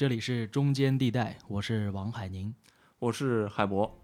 [0.00, 2.54] 这里是中间地带，我是王海宁，
[2.98, 3.94] 我是海博。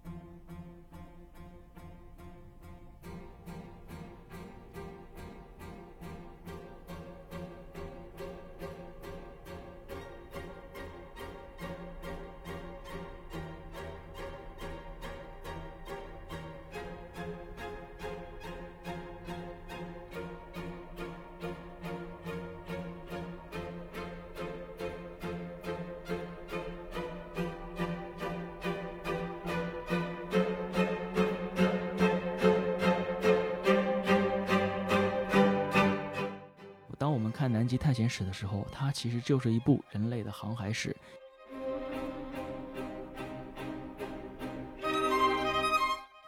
[38.06, 40.94] 南极探险史的时候，它其实就是一部人类的航海史。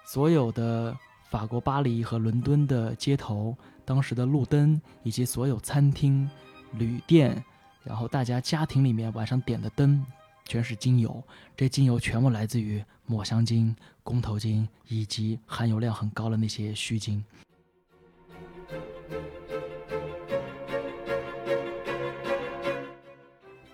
[0.04, 0.96] 所有的
[1.30, 6.28] 法国巴黎和伦敦的街头，当时的路灯，以及所有餐厅、
[6.72, 7.42] 旅店，
[7.84, 10.04] 然后大家家庭里面晚上点的灯，
[10.46, 11.22] 全是精油。
[11.56, 17.22] 这精油全部来自于抹香鲸、公头鲸以及含油量很高的那些须鲸。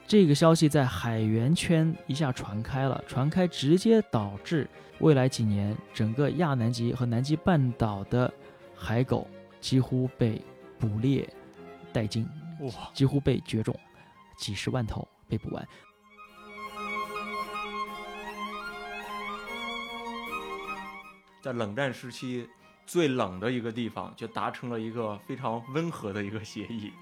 [0.06, 4.69] 这个消息在海员圈一下传开了，传开直接导致
[5.00, 8.32] 未来几年整个亚南极和南极半岛的
[8.77, 9.27] 海狗
[9.60, 10.41] 几乎被
[10.78, 11.27] 捕猎
[11.92, 12.28] 殆尽，
[12.60, 13.75] 哇，几乎被绝种，
[14.36, 15.66] 几十万头被捕完。
[21.42, 22.47] 在冷战时期
[22.86, 26.92] 最冷的一个地方，就达成了一个非常温和的一个协议。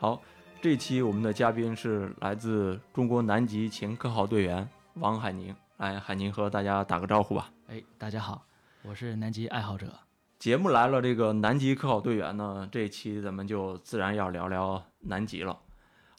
[0.00, 0.22] 好，
[0.62, 5.52] 这期我们的嘉宾是来自中国南极前科考队员王海宁。
[5.78, 7.50] 来，海宁和大家打个招呼吧。
[7.66, 8.46] 哎，大家好，
[8.84, 9.92] 我是南极爱好者。
[10.38, 15.58] 节目来了，这个南极科考队员呢，这一期咱们就自然要聊聊南极了。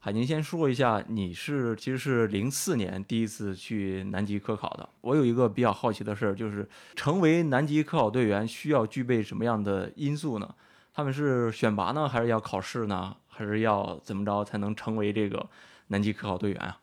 [0.02, 4.90] 海宁先说一下，你是其实是零四年第一次去南极科考的。
[5.00, 6.67] 我有一个比较好奇的事儿，就是
[6.97, 10.53] 成为南极科考队员需要具备什么样的因素呢？
[10.94, 13.16] 他们是选拔呢，还是要考试呢？
[13.39, 15.50] 还是要怎么着才能成为这个
[15.88, 16.81] 南极科考队员啊？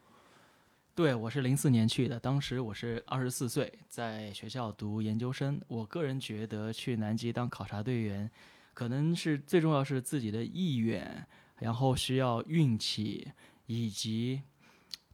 [0.95, 5.61] 对，我是零四年去的，当时我是二十四岁，在学校读研究生。
[5.69, 8.31] 我个人觉得去南极当考察队员，
[8.73, 11.27] 可能是最重要是自己的意愿，
[11.59, 13.31] 然后需要运气
[13.67, 14.41] 以及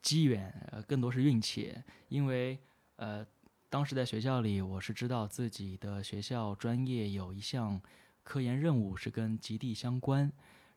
[0.00, 1.74] 机缘，呃，更多是运气。
[2.08, 2.56] 因为
[2.94, 3.26] 呃，
[3.68, 7.82] 当时在学校里，我是知道自己的学校专业有一项
[8.22, 10.30] 科研任务是跟极地相关。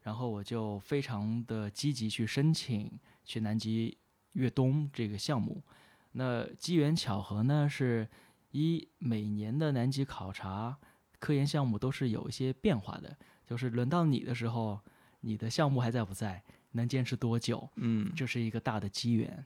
[0.05, 2.91] 然后我就非常的积极去申请
[3.23, 3.97] 去南极
[4.33, 5.63] 越冬这个项目。
[6.11, 8.07] 那机缘巧合呢，是
[8.51, 10.77] 一每年的南极考察
[11.17, 13.17] 科研项目都是有一些变化的，
[13.47, 14.79] 就是轮到你的时候，
[15.21, 16.43] 你的项目还在不在，
[16.73, 17.67] 能坚持多久？
[17.77, 19.43] 嗯，这是一个大的机缘。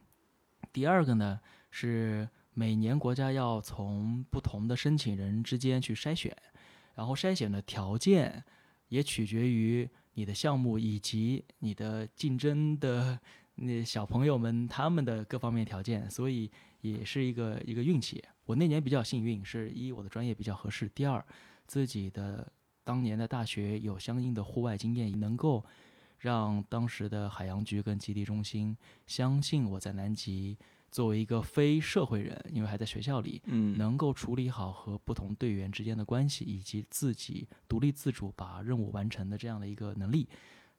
[0.73, 1.39] 第二个呢，
[1.71, 6.35] 是每年国家要从不同的申请人之间去筛选，
[6.95, 8.43] 然后筛选的条件
[8.89, 9.89] 也取决于。
[10.13, 13.19] 你的项目以及你的竞争的
[13.55, 16.49] 那小朋友们他们的各方面条件，所以
[16.81, 18.23] 也是一个一个运气。
[18.45, 21.23] 我那年比较幸运，是一我的专业比较合适，第二
[21.67, 22.51] 自己的
[22.83, 25.63] 当年的大学有相应的户外经验，能够
[26.17, 28.75] 让当时的海洋局跟基地中心
[29.07, 30.57] 相信我在南极。
[30.91, 40.27] 作为一个非社会人，因为还在学校里，嗯，能够处理好和不同队员之间的关系，以及自己独立自主把任务完成的这样的一个能力，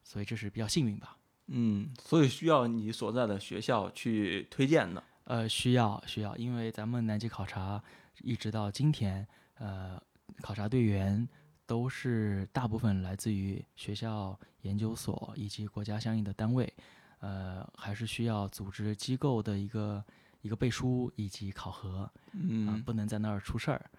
[0.03, 1.17] 所以这是比较幸运吧。
[1.47, 5.03] 嗯，所以需要你所在的学校去推荐的。
[5.25, 7.83] 呃，需要需要，因为咱们南极考察
[8.23, 10.01] 一直到今天，呃，
[10.41, 11.29] 考察队员
[11.67, 16.73] 都是大部分来自于学校、研究所以及国家相应的单位。
[17.21, 20.05] 呃，还是需要组织机构的一个
[20.43, 23.91] 一个背书以及考核，嗯，不能在那儿出事儿，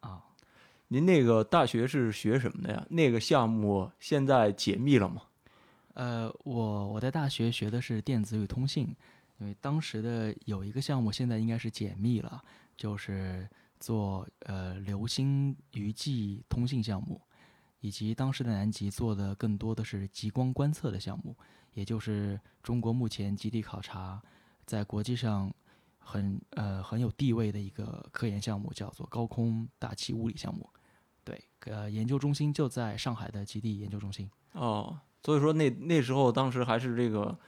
[0.00, 0.22] 啊。
[0.90, 2.86] 您那个大学是学什么的呀？
[2.88, 5.20] 那个项目现在解密了吗？
[5.92, 8.96] 呃，我我在大学学的是电子与通信，
[9.38, 12.42] 因为当时的有一个项目现在应该是解密了，
[12.74, 13.46] 就是
[13.78, 17.20] 做呃流星余迹通信项目。
[17.80, 21.36] 以及当时的南极做的更多的是极光观测的项目，
[21.74, 24.20] 也就是中国目前极地考察
[24.66, 25.52] 在国际上
[25.98, 30.68] 很呃很有地位的一个科研项目，叫做高空大气物理项目。
[31.22, 34.28] 对，呃，研究中心就在上海的极地研究中心。
[34.52, 37.38] 哦，所以说那那时候当时还是这个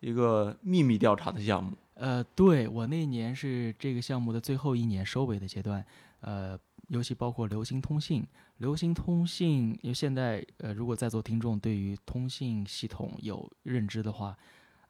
[0.00, 1.76] 一个秘密调查的项目。
[1.94, 5.84] 呃，对我那年是这个项目的最后一年收尾的阶段，
[6.20, 6.58] 呃。
[6.88, 8.26] 尤其包括流行通信。
[8.58, 14.36] 流行通信，因为现在呃，如果在座听众对于通信系统有认知的话，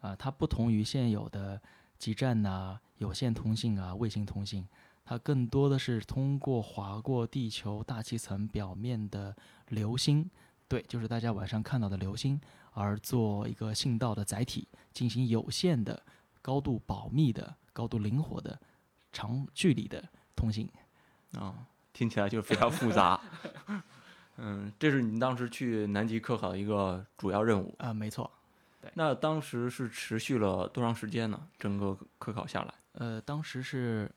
[0.01, 1.61] 啊、它不同于现有的
[1.99, 4.65] 基站呐、有线通信啊、卫星通信，
[5.05, 9.35] 它更多的是通过划过地球大气层表面的
[9.71, 10.31] 流星，
[10.69, 12.41] 对，就是大家晚上看到的流星，
[12.73, 16.01] 而做一个信道的载体，进行有限的、
[16.41, 18.61] 高度保密的、高度灵活的、
[19.13, 20.71] 长距离的通信。
[21.33, 21.67] 啊、
[21.97, 23.19] 听起来就非常复杂。
[24.37, 27.75] 嗯，这是你当时去南极科考的一个主要任务。
[27.79, 28.31] 啊、没错。
[28.93, 31.49] 那当时是持续了多长时间呢？
[31.59, 32.75] 整个科考下来？
[32.93, 34.13] 呃，当时是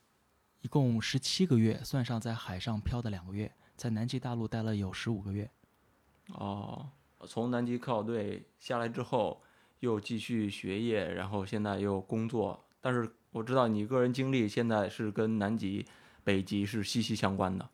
[0.59, 5.49] 一共十七个月，算上在海上漂的两个月，在南极大陆待了有十五个月。
[6.33, 6.89] 哦，
[7.25, 9.41] 从南极科考队下来之后，
[9.79, 12.65] 又继续学业，然后现在又工作。
[12.81, 15.85] 但是我知道你个人经历现在是跟南极、
[16.23, 17.69] 北极是息息相关的。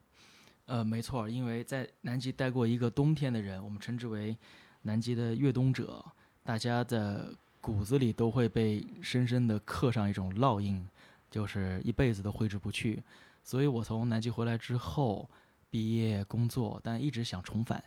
[0.67, 4.35] 呃，没错，因为在南极待过一个冬天的人，我们称之为
[4.81, 6.03] 南极的越冬者，
[6.43, 10.87] 大家的骨子里都会被深深的刻上一种烙印，
[11.29, 13.03] 就是一辈子都挥之不去。
[13.43, 15.29] 所以我从南极回来之后，
[15.69, 17.83] 毕业工作，但一直想重返。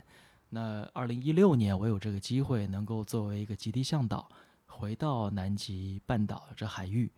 [0.50, 4.30] 那二零一六年，我有这个机会，能够作为一个极地向导，
[4.66, 7.10] 回到南极半岛这海域，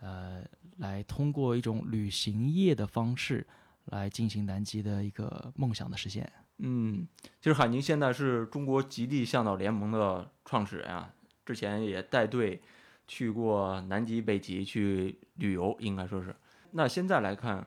[0.00, 0.44] 呃，
[0.78, 3.46] 来通过一种旅行业的方式。
[3.92, 6.28] 来进行南极的一个梦想的实现。
[6.58, 7.06] 嗯，
[7.40, 11.14] 其实海宁现在是中国极地向导联盟的创始人啊，
[11.44, 12.60] 之前也带队
[13.06, 16.34] 去过南极、北极去旅游，应该说是。
[16.72, 17.64] 那现在来看，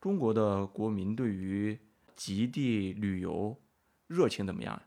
[0.00, 1.78] 中国的国民对于
[2.16, 3.56] 极地旅游
[4.08, 4.82] 热情怎么样？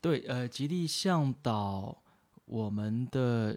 [0.00, 2.02] 对，呃，极地向导，
[2.46, 3.56] 我们的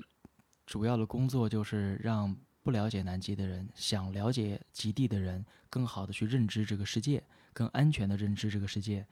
[0.68, 7.24] 主要的工作就是让不了解南极的人，想了解极地的人，更好的去认知这个世界，
[7.54, 9.06] 更安全的认知这个世界。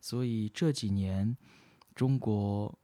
[0.00, 1.36] 所以这几年，
[1.94, 2.74] 中国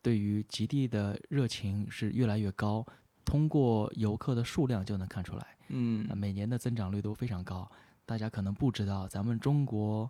[0.00, 2.86] 对于极地的热情是越来越高，
[3.24, 5.44] 通过游客的数量就能看出来。
[5.72, 7.68] 嗯呃每年的增长率都非常高。
[8.06, 10.08] 大家可能不知道，咱们中国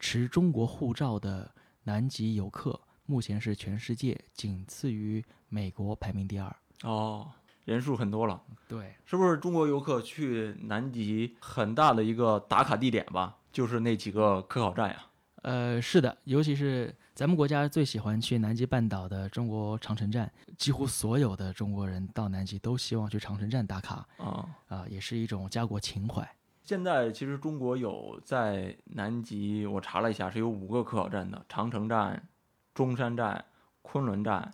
[0.00, 1.48] 持中国护照的
[1.84, 6.56] 南极游客，目前是全世界仅次于美国排名第二。
[6.82, 7.30] 哦，
[7.70, 13.36] 人数很多了，对，是不是中国游客去南极很大的一个打卡地点吧？
[13.52, 15.06] 就是那几个科考站呀。
[15.42, 20.28] 呃，是的，尤其是咱们国家最喜欢去南极半岛的中国长城站，
[20.58, 26.28] 几乎所有的中国人到南极都希望去长城站打卡，啊、啊、也是一种家国情怀。
[26.64, 32.28] 现在其实中国有在南极，我查了一下，是有五个科考站的：长城站、
[32.74, 33.44] 中山站、
[33.80, 34.52] 昆仑站、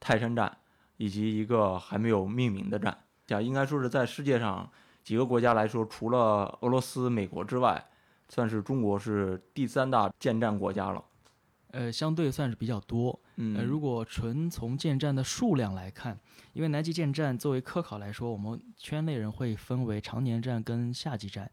[0.00, 0.56] 泰山站，
[0.98, 2.96] 以及一个还没有命名的站。
[3.26, 4.70] 讲应该说是在世界上
[5.02, 7.82] 几个国家来说，除了俄罗斯、美国之外，
[8.28, 11.02] 算是中国是第三大建站国家了。
[11.70, 13.18] 呃，相对算是比较多。
[13.36, 16.18] 嗯，呃，如果纯从建站的数量来看，
[16.54, 21.50] 因为南极建站作为科考来说，我们圈内人会分为常年站跟夏季站。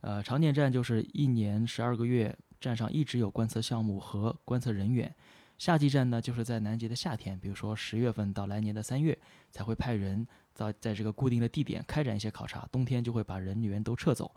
[0.00, 5.14] 呃，常年站就是一年十二个月，站上一直有观测项目和观测人员。
[5.60, 9.16] 夏季站呢，就是在南极的夏天，比如说十月份到来年的三月，
[9.50, 14.34] 才会派人在在这个固定的地点开展一些考察，冬天就会把人员都撤走。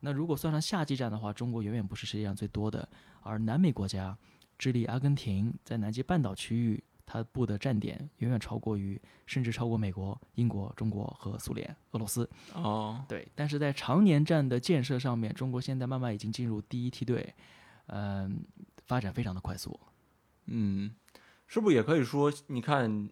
[0.00, 2.88] 那如果算上夏季站的话，中国远远不是世界上最多的，
[3.20, 4.16] 而南美国家
[4.56, 12.26] 智利、阿根廷在南极半岛区域，它布的站点远远超过于，甚至超过美国、英国、中国和苏联、俄罗斯。
[12.54, 17.34] 哦，对，但是在常年站的建设上面，中国现在慢慢已经进入第一梯队，
[17.88, 18.42] 嗯、
[18.86, 19.78] 发展非常的快速。
[20.54, 20.94] 嗯，
[21.46, 23.08] 是不是也可以说，你看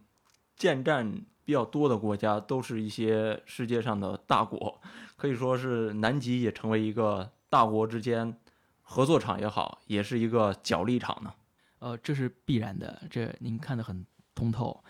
[0.57, 4.81] 建站比较多的国家都是一些世界上的大国，
[5.17, 8.37] 可以说是南极也成为一个大国之间
[8.83, 11.33] 合作场也好，也是一个角力场呢。
[11.79, 14.05] 呃，这是必然的，这您看得很
[14.35, 14.85] 通透。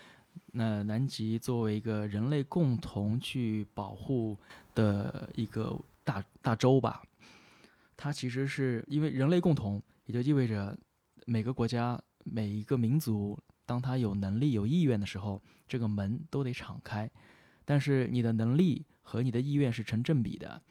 [0.53, 4.37] 那南极作为一个人类共同去保护
[4.75, 7.01] 的一个大大洲吧，
[7.95, 10.77] 它其实是因为人类共同，也就意味着
[11.25, 17.09] 每个国家、每一个民族，当他有能力、有意愿的时候，这个门都得敞开。
[17.63, 20.61] 但是你的能力和你的意愿是成正比的，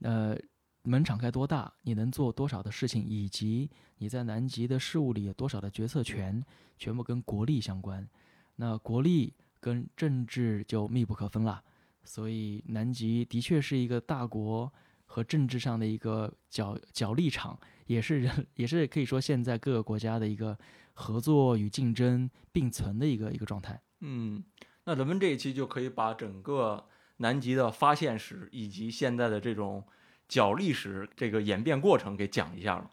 [0.00, 0.36] 呃，
[0.82, 6.42] 门敞开多大，你能做多少的事情，以及你在南极的事务里有多少的决策权，
[6.78, 8.08] 全部跟国力相关。
[8.56, 11.62] 那国力跟政治就密不可分了。
[12.04, 14.72] 所以南极的确是一个大国
[15.04, 20.56] 和政治上的一个角角力场，也是人 也是可以说现在各个国家的一个
[20.94, 23.80] 合作与竞争并存的一个一个状态。
[24.00, 24.44] 嗯，
[24.84, 29.84] 那咱们这一期就可以把整个南极的发现史以及现在的这种
[30.28, 32.88] 角历史这个演变过程给讲一下了。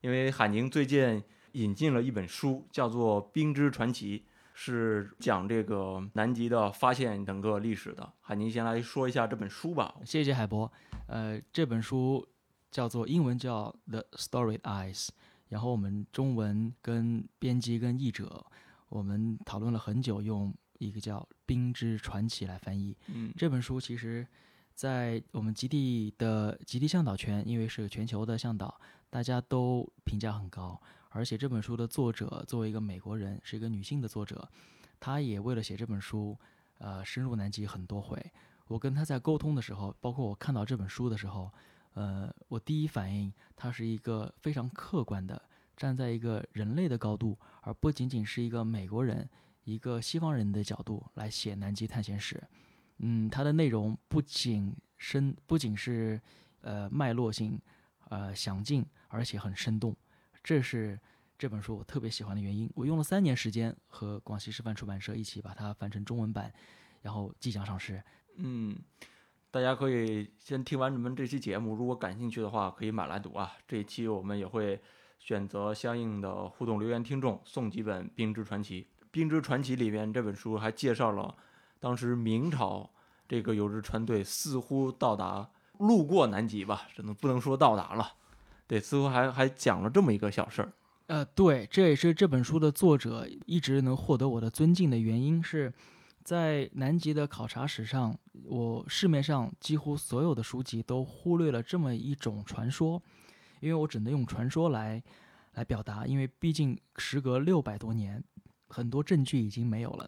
[0.00, 4.18] 因为海宁最近引进了一本书，叫做《冰之传奇》，
[4.54, 8.12] 是讲这个南极的发现整个历史的。
[8.20, 9.94] 海宁先来说一下这本书吧。
[10.04, 10.70] 谢谢海博。
[11.06, 12.24] 呃，这本书
[12.70, 15.06] 叫做英文叫《The Storied Eyes》，
[15.48, 18.44] 然后我们中文跟编辑跟译者，
[18.88, 22.96] 我们讨论了很久，用一个叫《冰之传奇》来翻译。
[23.06, 24.26] 嗯这本书其实，
[24.74, 30.80] 在我们极地的极地向导圈，因为是个全球的向导，大家都评价很高。
[31.10, 34.46] 而且这本书的作者作为一个美国人，是一个女性的作者，
[35.00, 36.36] 她也为了写这本书，
[36.76, 38.22] 呃，深入南极很多回。
[38.66, 41.50] 我跟她在沟通的时候，包括我看到这本书的时候，
[41.98, 45.42] 呃，我第一反应，它是一个非常客观的，
[45.76, 49.28] 站在一个人类的高度，而不仅仅是一个美国人、
[49.64, 52.40] 一个西方人的角度来写南极探险史。
[52.98, 56.20] 嗯，它的内容不仅深，不仅是
[56.60, 57.60] 呃脉络性，
[58.10, 59.96] 呃详尽，而且很生动，
[60.44, 60.96] 这是
[61.36, 62.70] 这本书我特别喜欢的原因。
[62.76, 66.54] 我用了三年时间和广西师范出版社一起把它翻成中文版，
[67.02, 68.00] 然后即将上市。
[68.36, 68.78] 嗯，
[69.50, 73.50] 大家可以先听完你们这期节目，如果感兴趣的话，可以买来读啊。
[73.66, 74.78] 这一期我们也会
[75.18, 78.82] 选择相应的互动留言听众送几本《冰之传奇》。
[79.10, 81.34] 《冰之传奇》里面这本书还介绍了
[81.80, 82.90] 当时明朝
[83.26, 88.12] 这个有日船队似乎到达路过南极吧，只能不能说到达了。
[88.66, 90.72] 对，似乎还还讲了这么一个小事儿。
[91.06, 95.72] 呃，对，这也是这本书的作者一直能获得我的尊敬的原因是，
[96.28, 103.02] 在南极的考察史上，我市面上几乎所有的书籍都忽略了这么一种传说，
[103.60, 105.02] 因为我只能用传说来
[105.54, 108.22] 来表达，因为毕竟时隔六百多年，
[108.68, 110.06] 很多证据已经没有了。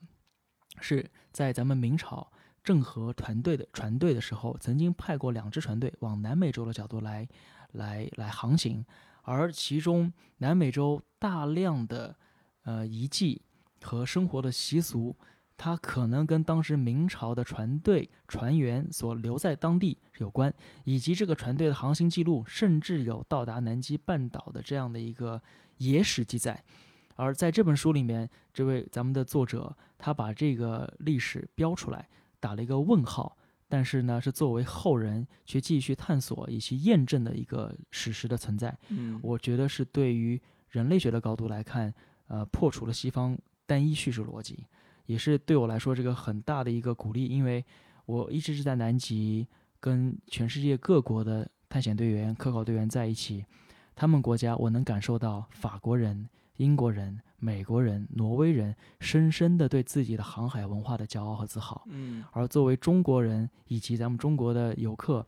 [0.83, 2.31] 是在咱们明朝
[2.63, 7.27] 郑和团队的船队的时候，曾经派过两支船队往南美洲的角度来
[7.73, 8.85] 来来航行。
[9.23, 12.15] 而其中南美洲大量的
[12.65, 13.41] 呃遗迹
[13.81, 15.17] 和生活的习俗，
[15.63, 20.51] 它可能跟当时明朝的船队船员所留在当地有关，
[20.85, 25.43] 以及这个船队的航行记录，甚至有到达南极半岛的这样的一个
[25.77, 26.65] 野史记载。
[27.15, 32.09] 而在这本书里面，这位咱们的作者他把这个历史标出来，
[32.41, 33.37] 打了一个问号。
[33.69, 38.75] 但是呢，是作为后人去继续探索以及验证的一个史实的存在。
[38.89, 40.41] 嗯我觉得是对于
[40.71, 41.93] 人类学的高度来看，
[42.29, 44.65] 呃，破除了西方单一叙事逻辑，
[45.07, 47.27] 也是对我来说这个很大的一个鼓励。
[47.27, 47.65] 因为
[48.07, 49.47] 我一直是在南极
[49.79, 53.45] 跟全世界各国的探险队员、科考队员在一起，
[53.95, 61.85] 他们国家我能感受到法国人、英国人、美国人、挪威人深深的对自己的航海文化的骄傲和自豪。
[61.89, 65.27] 嗯而作为中国人以及咱们中国的游客，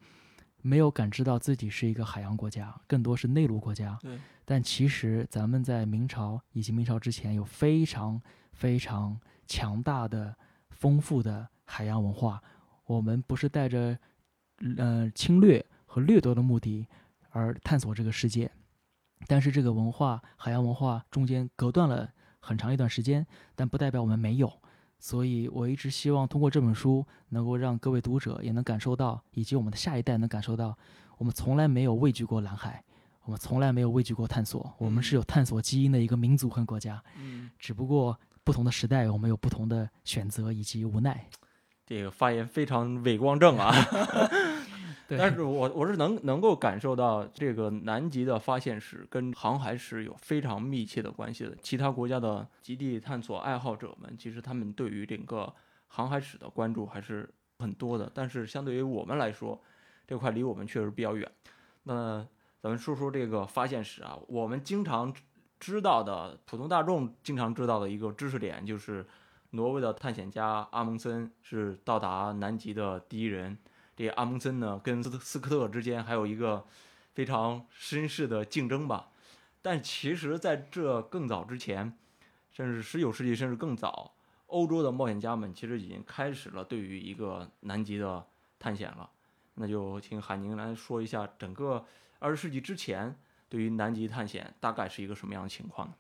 [0.60, 3.98] 没有感知到自己是一个海洋国家，更多是内陆国家。
[4.02, 8.20] 对，但其实咱们在明朝以及明朝之前有非常
[8.52, 10.34] 非常强大的、
[10.70, 12.42] 丰富的海洋文化。
[12.84, 13.98] 我们不是带着
[14.76, 16.86] 呃侵略和掠夺的目的
[17.30, 18.50] 而探索这个世界，
[19.26, 24.52] 但是这个文化海洋文化中间隔断了很长一段时间，但不代表我们没有。
[24.98, 30.78] 所以我一直希望通过这本书，能够让各位读者也能感受到，以及我们的下一代能感受到，
[31.18, 32.84] 我们从来没有畏惧过蓝海，
[33.24, 41.28] 我们从来没有畏惧过探索，我们是有探索基因的一个民族和国家，嗯，只不过不同的时代，我们有不同的选择以及无奈。
[41.86, 43.72] 这个发言非常伟光正啊。
[45.08, 51.54] 对，但是我我是能能够感受到这个南极的发现史跟航海史有非常密切的关系的。
[51.60, 55.52] 其他国家的极地探索爱好者们，其实他们对于整个
[55.88, 58.10] 航海史的关注还是很多的。
[58.14, 59.60] 但是相对于我们来说，
[60.06, 61.30] 这块离我们确实比较远。
[61.82, 62.26] 那
[62.60, 65.12] 咱们说说这个发现史啊，我们经常
[65.62, 69.06] 知道的，普通大众经常知道的一个知识点就是，
[69.50, 73.56] 挪威的探险家阿蒙森是到达南极的第一人。
[73.94, 76.66] 这阿蒙森呢，跟斯斯科特之间还有一个
[77.14, 79.10] 非常绅士的竞争吧。
[79.62, 81.96] 但其实，在这更早之前，
[82.50, 84.14] 甚至十九世纪甚至更早，
[84.48, 88.26] 欧洲的冒险家们其实已经开始了对于一个南极的
[88.58, 89.08] 探险了。
[89.54, 91.86] 那就请海宁来说一下，整个
[92.18, 93.16] 二十世纪之前
[93.52, 95.94] 对于南极探险大概是一个什么样的情况呢？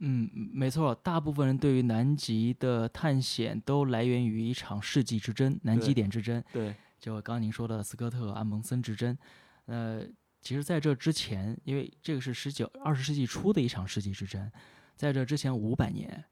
[0.00, 6.44] 嗯，没错，大部分人对于南极的探险都来源于一场世纪之争——南极点之争。
[6.52, 9.16] 对，就刚刚您说的斯科特、安蒙森之争，
[9.64, 10.04] 呃，
[10.42, 14.52] 其实在这之前，因为这个是十九、二十世纪初的一场世纪之争，
[14.94, 16.22] 在这之前五百年，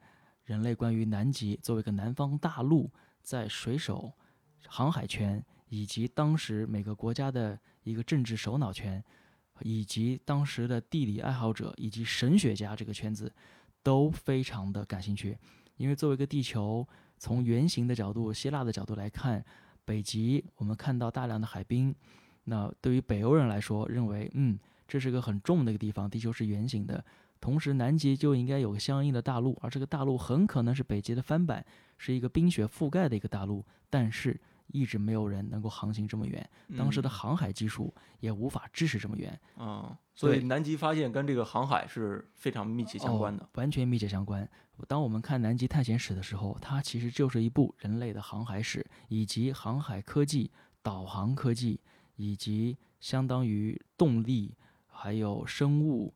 [0.44, 2.90] 人类关于南极作为一个南方大陆，
[3.22, 4.12] 在水手、
[4.66, 9.02] 航海圈以及当时每个国家的一个政治首脑圈，
[9.62, 13.32] 以及当时的地理爱好者以及神学家这个圈子，
[13.82, 15.36] 都非常的感兴趣。
[15.76, 16.86] 因为作为一个地球，
[17.18, 19.44] 从圆形的角度、希腊的角度来看，
[19.84, 21.94] 北极我们看到大量的海冰，
[22.44, 27.04] 那对于北欧人来说，认为嗯，这是个很重的一个地方，地球是圆形的。
[27.40, 31.64] 同时，南极就应该有个相应的大陆，而这个大陆很可能是北极的翻版，
[31.98, 33.64] 是一个冰雪覆盖的一个大陆。
[33.90, 39.38] 但是，一直没有人能够航行这么远，当时的航海技术也无法支持这么远。
[39.58, 44.48] 嗯，所以南极发现跟这个航海是非常密切相关的，完全密切相关。
[44.88, 50.50] 当我们看南极探险史的时候，它其实就是一部人类的航海史，以及航海科技、
[50.82, 51.80] 导航科技，
[52.16, 56.14] 以及相当于动力还有生物。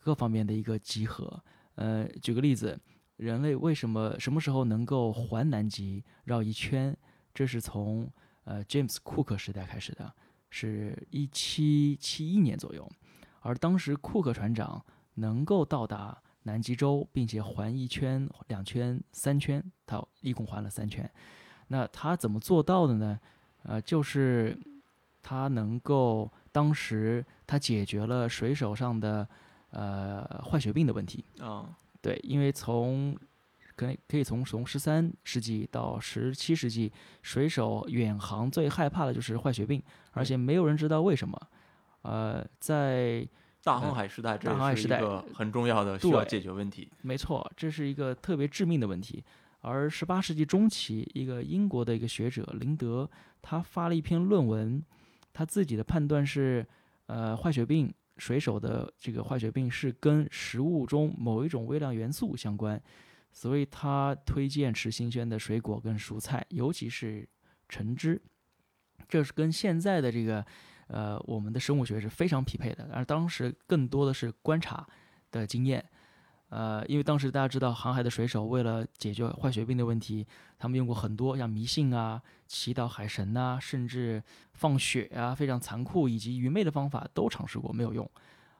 [0.00, 1.42] 各方面的一个集合，
[1.76, 2.78] 呃，举个例子，
[3.16, 6.94] 人类为什么什么时候能够环南极绕一圈？
[7.38, 8.10] 这是从
[8.42, 10.12] 呃 James Cook 时代开始的，
[10.50, 12.90] 是一七七一年左右。
[13.42, 21.08] 而当时库克船长能够到达南极洲，并且环一圈、两圈、三圈，他一共环了三圈。
[21.68, 23.20] 那他怎么做到的呢？
[23.62, 24.58] 呃，就是
[25.22, 29.28] 他能够当时他解决了水手上的。
[29.70, 33.14] 呃，坏血病的问题啊，对，因为从
[33.78, 36.92] 可以可以从从十三世纪到十七世纪，
[37.22, 39.80] 水手远航最害怕的就是坏血病，
[40.10, 41.40] 而且没有人知道为什么。
[42.02, 43.24] 呃，在
[43.62, 45.00] 大航海时代，大航海时代
[45.32, 46.90] 很重要的需要解决问题。
[47.02, 49.22] 没错，这是一个特别致命的问题。
[49.60, 53.08] 而十八世纪中期，一个英国的一个学者林德，
[53.40, 54.82] 他发了一篇论文，
[55.32, 56.66] 他自己的判断是，
[57.06, 57.94] 呃，坏血病。
[58.20, 62.82] 水手的这个坏血病是跟食物中某一种微量元素相关，
[63.38, 67.24] 所以他推荐吃新鲜的水果跟蔬菜，尤其是
[67.68, 68.20] 橙汁。
[69.08, 70.44] 这是跟现在的这个
[70.88, 74.84] 呃我们的生物学是非常匹配的，而当时更多的是观察
[75.30, 75.88] 的经验。
[76.48, 80.26] 呃，因为当时大家知道，航海的水手为了解决坏血病的问题，
[80.58, 84.20] 他们用过很多像迷信啊、祈祷海神呐，甚至
[84.54, 88.10] 放血啊，非常残酷以及愚昧的方法都尝试过，没有用。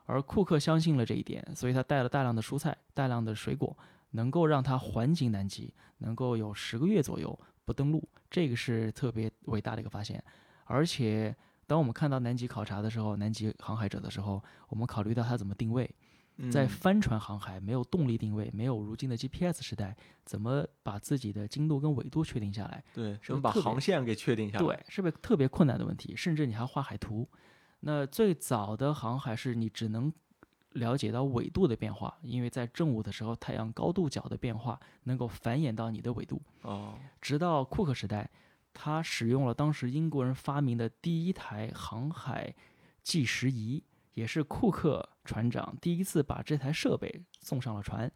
[0.06, 3.76] 而库克相信了这一点，所以他带了大量的蔬菜、大量的水果，
[4.10, 10.22] 能够让它环境南极，能够有十个月左右不登陆，这个是特别伟大的一个发现。
[10.64, 11.34] 而且，
[11.66, 15.88] 当我们看到南极考察的时候，南极航海者的时候，我们考虑到它怎么定位。
[16.52, 22.84] 在帆船航海没有动力定位，没有如今的 GPS 时代，怎么把自己的经度跟纬度确定下来？
[22.94, 24.64] 对，怎么把航线给确定下来？
[24.64, 26.14] 对，是不是特别困难的问题？
[26.14, 27.28] 甚至你还画海图。
[27.80, 30.12] 那最早的航海是你只能
[30.72, 36.40] 了解到纬度的变化，因为在正午的时候，太阳高度角的变化能够繁衍到你的纬度。
[36.62, 36.94] 哦。
[37.20, 38.30] 直到库克时代，
[38.72, 42.54] 他使用了当时英国人发明的第一台航海
[43.02, 43.82] 计时仪。
[44.14, 48.10] 也是库克船长第一次把这台设备送上了船。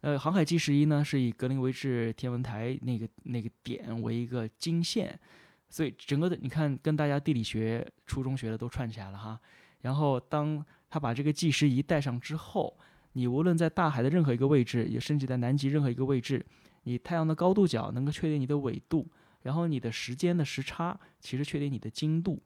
[0.00, 5.20] 呃，航海计时仪呢是以格林威治天文台那个那个点为一个经线，
[5.68, 9.38] 所以整个的你看跟大家地理学初中学的都串起来了哈。
[9.82, 12.76] 然后当他把这个计时仪带上之后，
[13.12, 16.44] 你无论在大海的任何一个位置，也甚至在南极任何一个位置，
[16.82, 19.08] 你太阳的高度角能够确定你的纬度，
[19.42, 22.42] 然后你的时间的时差其实确定你的经度。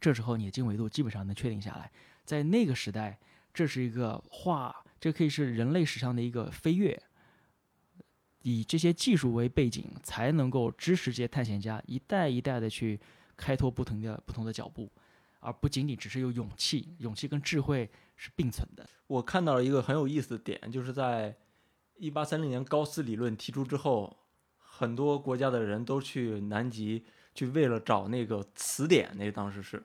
[0.00, 1.90] 这时候你的经纬度基本上能确定下来，
[2.24, 3.18] 在那个时代，
[3.54, 7.00] 这是一个画，这可以是人类史上的一个飞跃。
[8.42, 12.98] 以这些技术为背景，才能够支持这些探险家一代一代的去
[13.36, 14.90] 开拓不同的不同的脚步，
[15.40, 18.88] 而不仅仅只是有勇气，勇气跟智慧是并存的。
[19.08, 21.36] 我看到了一个很有意思的点，就是在
[21.96, 24.16] 一八三零年高斯理论提出之后，
[24.56, 27.04] 很多国家的人都去南极。
[27.32, 29.80] 去为了找那个词典，那当时是，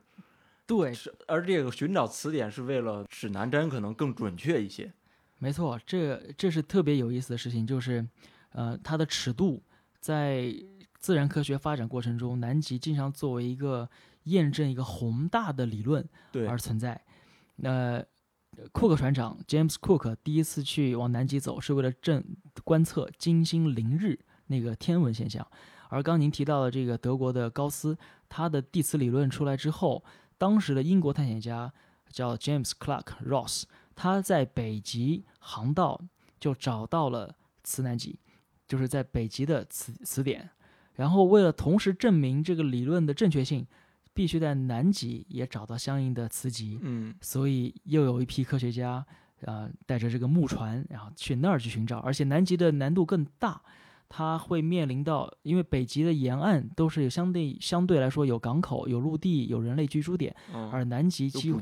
[0.66, 4.92] 对，是而这个寻找词典是为了指南针可能更准确一些。
[5.38, 8.06] 没错，这这是特别有意思的事情，就是，
[8.50, 9.62] 呃，它的尺度
[10.00, 10.52] 在
[10.98, 13.88] 自然科学发展过程中，南极经常作为一个
[14.26, 16.08] 验证一个宏大的理论
[16.48, 17.02] 而存在。
[17.56, 18.04] 那
[18.72, 22.24] 库克船长 James Cook 第一次去往南极走，是为了证
[22.64, 25.46] 观测金星凌日那个天文现象。
[25.90, 30.04] 而刚您提到的这个德国的高斯，他的地磁理论出来之后，
[30.38, 31.72] 当时的英国探险家
[32.10, 36.02] 叫 James Clark Ross，他在北极航道
[36.40, 38.20] 就找到了磁南极，
[38.68, 40.50] 就是在北极的磁磁点。
[40.94, 43.68] 然后为了同时证明这个理论的正确性，
[44.16, 46.80] 必须在南极也找到相应的磁极。
[46.82, 49.06] 嗯，所以又有一批科学家
[49.42, 53.62] 呃带着这个木船，然后去那儿去寻找，而且南极的难度更大。
[54.08, 61.60] 它会面临到，因为北极的沿岸都是有相对相对来说有港口、有陆地、有人类居住点，嗯，而南极几乎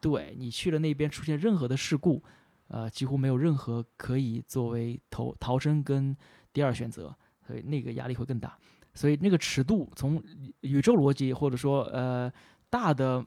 [0.00, 2.24] 对你去了那边出现任何的事故，
[2.68, 6.16] 呃，几乎没有任何可以作为逃逃生跟
[6.50, 7.14] 第二选择，
[7.46, 8.58] 所以那个压力会更大。
[8.94, 10.22] 所以那个尺度从
[10.60, 12.32] 宇宙逻辑或者说呃
[12.68, 13.24] 大的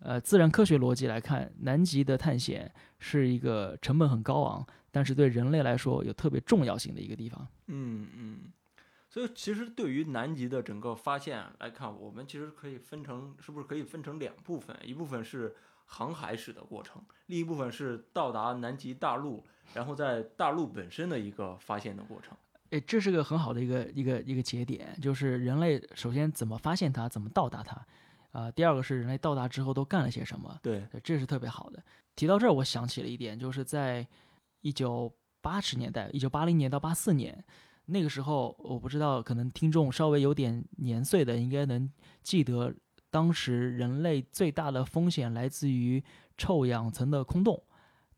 [0.00, 7.46] 呃自然科学逻辑来看，南极的探险是一个成本很高昂，但是对人类来说有特别重要性的一个地方。
[7.66, 8.38] 嗯嗯。
[9.08, 14.76] 所以其实对于南极的整个发现来看，我们其实可以分成，是不是可以分成两部分？
[14.84, 15.54] 一部分是
[15.86, 22.36] 航海史的过程，另一部分是到达南极大陆，然后在大陆本身的一个发现的过程。
[22.70, 27.86] 诶，这是个很好的一个一个一个节点，就是人类首先怎么发现它，怎么到达它，
[28.32, 31.82] 啊、第二个是人类到达之后都干了些什么，对，对这是特别好的。
[32.14, 34.06] 提到这儿，我想起了一点，就是在
[34.62, 37.44] 一九八十年代，一九八零年到八四年
[37.84, 41.88] 那个时候，我不知道，可能听众稍微有点年岁的，应该能
[42.22, 42.74] 记得，
[43.10, 46.02] 当时人类最大的风险来自于
[46.36, 47.62] 臭氧层的空洞。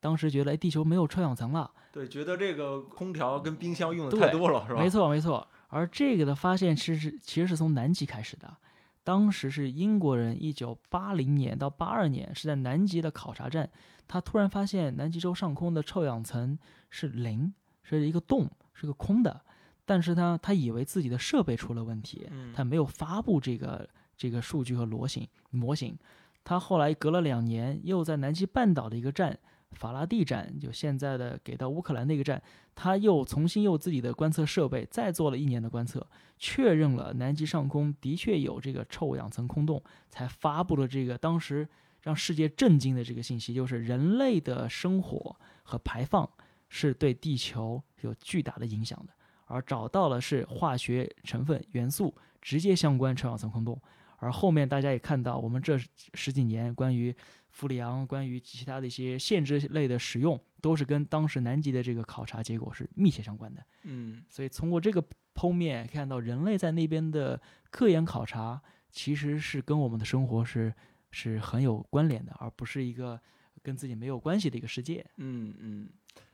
[0.00, 4.80] 当时觉得，哎，地球没有臭氧层了，对，觉得这个空调跟冰箱用的太多了，是吧？
[4.80, 5.46] 没错，没错。
[5.68, 8.56] 而这个的发现其实是其实是从南极开始的，
[9.04, 13.68] 当时是英国人一九八零年到八二年是在南极的考察站，
[14.06, 16.58] 他突然发现南极洲上空的臭氧层
[16.88, 19.40] 是零，是一个洞，是个空的。
[19.84, 25.98] 但是呢他以为自己的设备出了问题，嗯他没有发布这个这个数据和模型模型。
[26.44, 29.38] 他后来隔了两年，又在南极半岛的一个站
[29.72, 32.42] 法拉第站，就现在的给到乌克兰那个站，
[32.74, 36.04] 他又重新用自己的观测设备再做了一年的观测，
[36.38, 41.68] 确认了南极上空的确有这个臭氧层空洞，才发布了这个当时
[42.02, 46.28] 让世界震惊的这个信息，就是人类的生活和排放
[46.68, 49.12] 是对地球有巨大的影响的，
[49.46, 53.80] 而找到了是化学成分元素直接相关臭氧层空洞。
[54.18, 55.78] 而后面大家也看到，我们这
[56.14, 57.14] 十几年关于
[57.50, 63.64] 氟利昂、关于其他的一些限制类的使用，都是跟当时南极的这个考察结果是密切相关的。
[63.84, 65.02] 嗯所以通过这个
[65.34, 70.72] 剖面看到，人类在那边的科研考察其实是跟我们的生活是
[71.10, 73.20] 是很有关联的，而不是一个
[73.62, 75.04] 跟自己没有关系的一个世界。
[75.16, 75.88] 嗯嗯。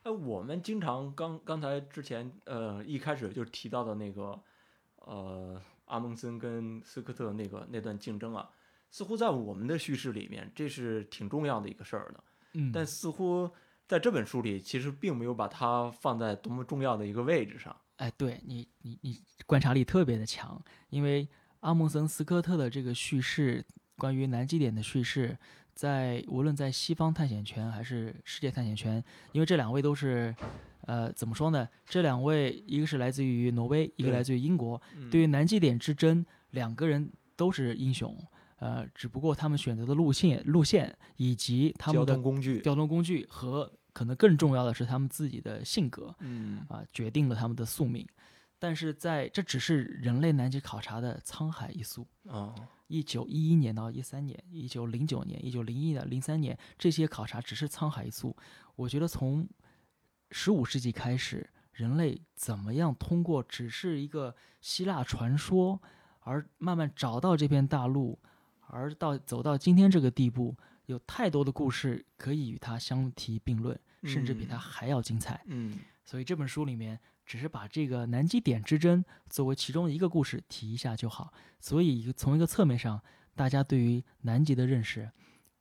[0.04, 4.38] 哎，我们经常刚刚才之前呃一开始就提到的那个
[4.96, 5.60] 呃
[5.94, 8.50] 阿蒙森跟斯科特那个那段竞争啊，
[8.90, 13.48] 似乎在我们的叙事里面这是挺重要的一个事儿的，嗯，但似乎
[13.86, 17.74] 在这本书里其实并没有把它放在多么重要的一个位置上。
[17.98, 21.28] 哎，对你，你你观察力特别的强，因为
[21.60, 23.64] 阿蒙森斯科特的这个叙事，
[23.96, 25.38] 关于南极点的叙事，
[25.74, 30.34] 在无论在西方探险圈还是世界探险圈，因为这两位都是，
[30.86, 31.68] 呃，怎么说呢？
[31.86, 38.16] 这两位一个是来自于挪威，一个来自于英国，嗯对于南极点之争，两个人都是英雄，
[38.56, 48.06] 呃，只不过他们选择的路线、路线以及他们的通工具，交通工具和可能更重要的是他们自己的性格，嗯啊，决定了他们的宿命。
[48.58, 52.06] 但是在这只是人类南极考察的沧海一粟。
[52.28, 52.54] 啊
[52.86, 58.36] 一九一一年到一三年，一九零九年、一九零一到零三年，这些考察只是沧海一粟。
[58.76, 59.48] 我觉得从
[60.36, 65.80] 十五世纪开始，人类怎么样通过只是一个希腊传说，
[66.22, 68.18] 而慢慢找到这片大陆，
[68.66, 75.40] 而到走到今天这个地步，有太多的故事可以与它相提并论，甚至比它嗯还要精彩。
[75.46, 81.32] 嗯所以这本书里面只是把这个南极点之争作为其中一个故事提一下就好。
[81.60, 83.00] 所以从一个侧面上，
[83.36, 85.08] 大家对于南极的认识，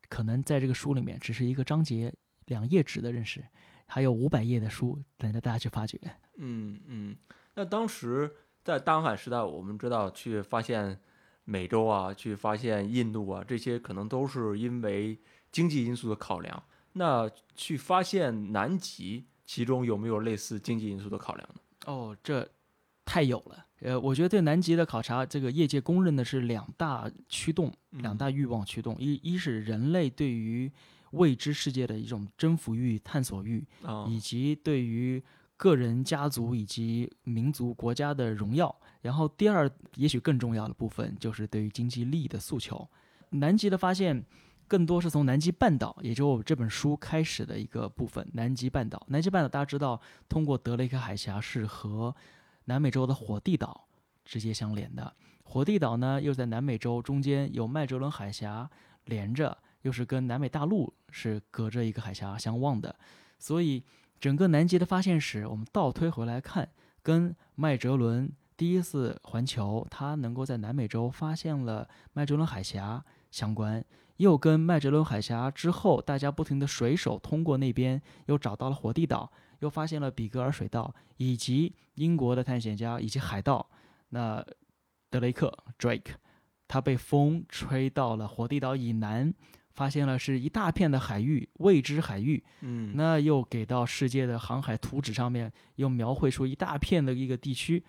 [0.10, 2.12] 可能在这个书里面只是一个章节
[2.48, 3.46] 两页纸的认识，
[3.86, 6.00] 还有五百页的书等着大家去发掘。
[6.38, 7.15] 嗯嗯。
[7.56, 8.32] 那当时
[8.63, 11.00] 在大航海时代，我们知道去发现
[11.43, 15.19] 美洲啊，去发现印度啊，这些可能都是因为
[15.52, 16.63] 经济因素的考量。
[16.93, 21.62] 那去发现南极，其中有没有类似经济因素的考量呢？
[21.86, 22.50] 哦，这
[23.04, 23.65] 太有了。
[23.82, 28.96] 呃，我觉得对南极的考察，这个业界公认的是两大驱动，两大欲望驱动。
[28.98, 30.72] 一一是人类对于
[31.13, 35.23] 未知世界的一种征服欲、探索欲，啊，以及对于
[35.58, 38.76] 个人、家族以及民族、国家的荣耀。
[39.02, 42.88] 然后第二，也许更重要的部分就是对于经济利益的诉求。
[43.30, 44.23] 南极的发现
[44.67, 48.28] 更多是从南极半岛，也就是我这本书开始的一个部分。
[48.34, 52.15] 南极半岛，南极半岛大家知道，通过德雷克海峡是和
[52.65, 53.88] 南美洲的火地岛
[54.26, 55.13] 直接相连的。
[55.43, 58.69] 火地岛呢，又在南美洲中间有麦哲伦海峡
[59.06, 62.93] 连着，又是跟南美大陆是隔着一个海峡相望的，
[63.38, 63.84] 所以
[64.19, 66.69] 整个南极的发现史，我们倒推回来看，
[67.02, 73.84] 跟麦哲伦第一次环球，他能够在南美洲发现了麦哲伦海峡相关，
[74.17, 83.69] 又跟麦哲伦海峡之后，大家不停的水手通过那边又找到了火地岛，又发现了比格尔水道，以及英国的探险家以及海盗，
[84.10, 84.46] 那
[85.10, 86.13] 德雷克 Drake，
[86.69, 89.34] 他被风吹到了火地岛以南。
[89.74, 92.44] 发现了是一大片的海域，未知海域。
[92.62, 97.84] 嗯，那又给到世界的航海图纸上面，又描绘出一大片的一个地区。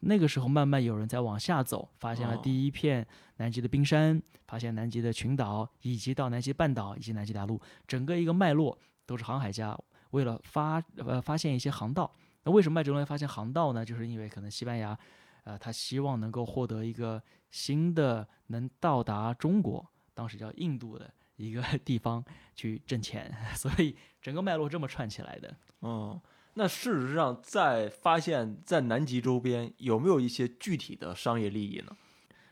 [0.00, 9.78] 那个时候，慢慢有人在往下走，发现了第一片南极的冰山，发现南极的群岛，以及到南极半岛以及南极大陆，整个一个脉络都是航海家
[10.12, 12.10] 为了发呃发现一些航道。
[12.44, 13.84] 那为什么麦哲伦发现航道呢？
[13.84, 14.98] 就是因为可能西班牙，
[15.44, 21.12] 呃，他希望能够获得一个新的能到达中国，当时叫印度的。
[21.40, 22.24] 一个 地方
[22.54, 25.56] 去挣钱， 所以整个脉络这么串起来的。
[25.80, 26.20] 哦，
[26.54, 31.96] 那事实上，在发现，在南极周边有没有一些具体的商业利益呢？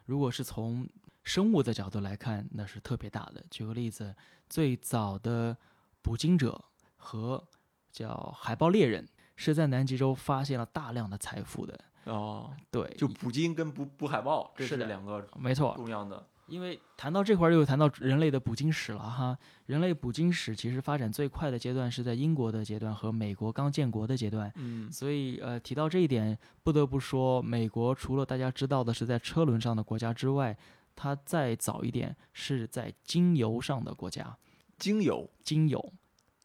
[0.07, 0.88] 如果是从
[1.22, 3.44] 生物的角度来看，那是特别大的。
[3.51, 4.16] 举个例子，
[4.48, 5.57] 最早的
[6.01, 6.64] 捕鲸者
[6.96, 7.46] 和
[7.92, 11.79] 叫海豹猎人，是在南极洲发现了大量的财富的。
[12.05, 16.27] 哦，对，就捕鲸跟捕捕海豹，这是两个没错重要的。
[16.48, 19.38] 因为谈到这块儿，又谈到人类的捕鲸史了哈。
[19.66, 24.50] 人类捕鲸史其实发展最快的阶段是在英国的阶段和美国刚建国的阶段。
[24.56, 30.56] 嗯，所以呃，提到这一点，不得不说，美国除了大家知道的是在车轮上的国家之外，
[30.96, 34.37] 它再早一点是在精油上的国家。
[34.78, 35.92] 精油，精油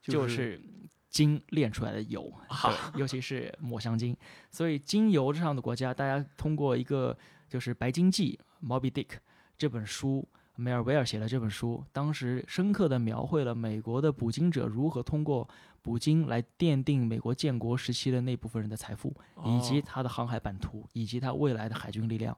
[0.01, 0.61] 就是
[1.09, 4.15] 精炼出来的油，对，尤其是抹香鲸。
[4.51, 8.37] 所以精油上的国家，大家通过一个就是《白鲸记》
[8.67, 9.07] （Moby Dick）。
[9.63, 15.47] 这本书，梅尔维尔写的这本书，当时深刻地描绘了美国的捕鲸者如何通过
[15.82, 22.38] 捕鲸来奠定美国建国时期的那部分人的财富，以及他的航海版图，以及他未来的海军力量，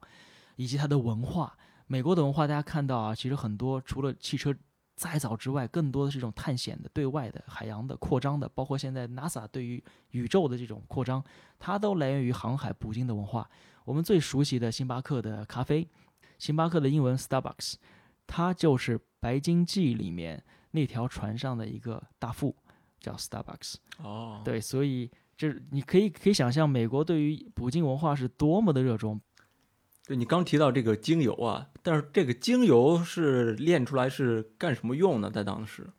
[0.55, 1.57] 以及他的文化。
[1.87, 4.55] 美国的文化，大家看到啊，其实很多除了汽车
[4.95, 11.23] 再早之外，更多的是一种探险的、对外的、海洋的扩张的，包括现在 NASA 对于宇宙的这种扩张，
[11.57, 13.49] 它都来源于航海捕鲸的文化。
[13.83, 15.89] 我们最熟悉的星巴克的咖啡。
[16.37, 17.75] 星巴克的英文 Starbucks，
[18.27, 22.55] 它就是《白鲸记》里面那条船上的一个大副，
[22.99, 23.75] 叫 Starbucks。
[24.03, 29.19] 哦，对，所以这你可以可以想象，美国对于捕鲸文化是多么的热衷。
[30.05, 35.31] 对你刚提到这个精油啊，但是这个精油是炼出来是干什么用呢？
[35.31, 35.89] 在当时？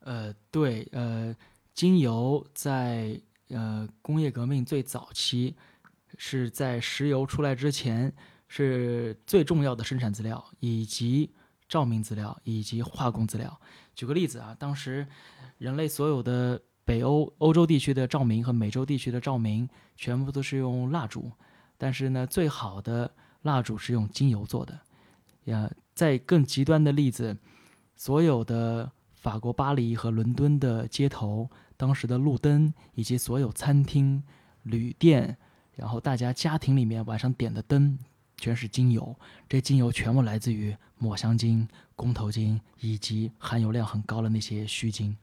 [0.00, 1.34] 呃，对，呃，
[1.72, 5.56] 精油在呃工业革命最早期
[6.18, 8.14] 是在石油出来之前。
[8.48, 11.32] 是最重要的生产资料，以及
[11.68, 13.60] 照明资料，以及化工资料。
[13.94, 15.06] 举个例子啊，当时
[15.58, 21.30] 人类所有的北欧、欧洲地区的照明和美洲地区的照明，全部都是用蜡烛。
[21.76, 23.10] 但是呢，最好的
[23.42, 24.78] 蜡烛是用精油做的。
[25.44, 27.36] 呀，在更极端的例子，
[27.96, 34.22] 所有的法国巴黎和伦敦的街头，当时的路灯，以及所有餐厅、
[34.62, 35.36] 旅店，
[35.72, 37.98] 然后大家家庭里面晚上点的灯。
[38.36, 39.14] 全是精油，
[39.48, 41.66] 这精油全部来自于抹香鲸、
[41.96, 45.16] 公头鲸以及含油量很高的那些须鲸，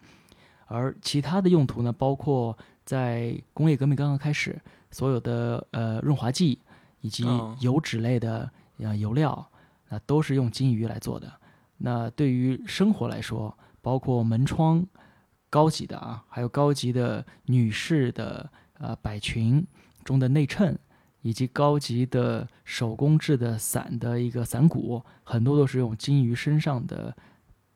[0.65, 6.59] 而其他的用途呢，包括在工业革命刚刚开始，所有的呃润滑剂
[7.01, 7.25] 以及
[7.59, 9.47] 油脂类的呃油料，
[9.89, 11.31] 那都是用金鱼来做的。
[11.77, 14.85] 那对于生活来说，包括门窗，
[15.49, 19.65] 高级的啊，还有高级的女士的呃摆裙
[20.03, 20.77] 中的内衬。
[21.21, 27.15] 以及高级的手工制的伞的一个伞骨，很多都是用金鱼身上的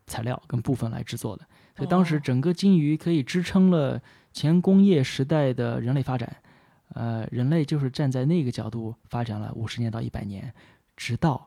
[0.08, 1.46] 材料跟部分来制作的。
[1.76, 6.36] 所以当时整个金鱼可以支撑了前工业时代的人类发展。
[6.90, 10.54] 呃，人类就是站在那个角度发展了五十年到一百年，
[10.96, 11.46] 直到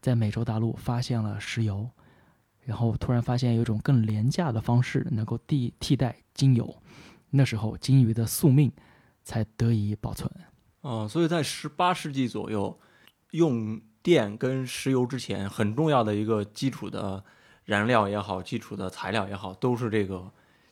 [0.00, 1.90] 在美洲大陆发现了石油，
[2.60, 6.74] 然后突然发现有一种更廉价的方式能够替替代金油，
[7.30, 8.72] 那时候金鱼的宿命
[9.22, 10.30] 才得以保存。
[10.86, 12.78] 啊，所以在十八世纪左右，
[13.32, 17.24] 用电跟石油之前，很重要的一个基础的
[17.64, 20.30] 燃料也好，基础的材料也好，都是这个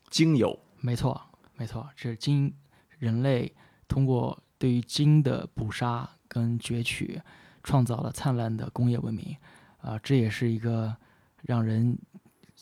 [0.08, 0.56] 精油。
[0.78, 1.20] 没错，
[1.56, 2.54] 没错，这是精
[3.00, 3.52] 人类
[3.88, 7.20] 通过对于金的捕杀跟攫取，
[7.64, 9.36] 创造了灿烂的工业文明。
[9.78, 10.96] 啊，这也是一个
[11.42, 11.98] 让人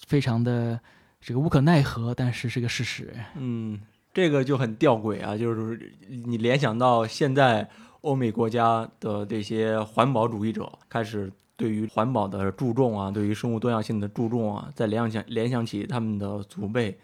[0.07, 0.81] 非常的
[1.21, 3.15] 这个无可奈何，但是是个事实。
[3.37, 3.79] 嗯。
[4.13, 7.69] 这个就很吊诡啊，就是你联想到现在
[8.03, 16.99] 欧美国家的这些环保主义者开始对于环保的注重啊，对于生物多样性的注重啊，再联想联想起他们的祖辈，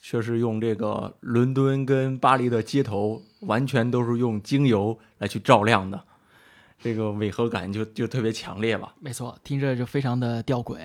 [0.00, 6.02] 却是用这个伦敦跟巴黎的街头，完全都是用精油来去照亮的，
[6.78, 8.94] 这个违和感就就特别强烈吧。
[9.00, 10.76] 没错，听着就非常的吊诡。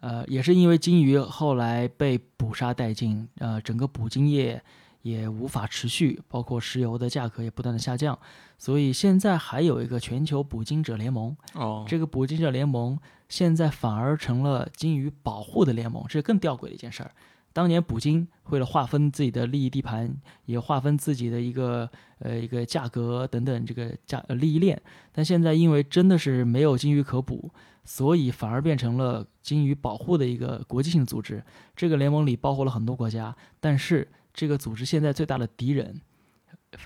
[0.00, 4.62] 呃，也是因为鲸鱼后来被捕杀殆尽，呃，整个捕鲸业
[5.06, 8.18] 也无法持续，包括石油的价格也不断的下降，
[8.58, 11.36] 所以现在还有一个全球捕鲸者联盟。
[11.54, 17.12] 哦，这个捕鲸者联盟现在反而成了鲸鱼保护的联盟，这是更吊诡的一件事儿。
[17.52, 20.14] 当年捕鲸为了划分自己的利益地盘，
[20.44, 21.88] 也划分自己的一个
[22.18, 27.50] 呃一个价格等等这个价呃利益链，但现在因为真的是没有鲸鱼可捕，
[27.84, 31.42] 所以反而变成了鲸鱼保护的一个国际性组织。
[31.74, 35.98] 这个联盟里包括了很多国家，但是这个组织现在最大的敌人，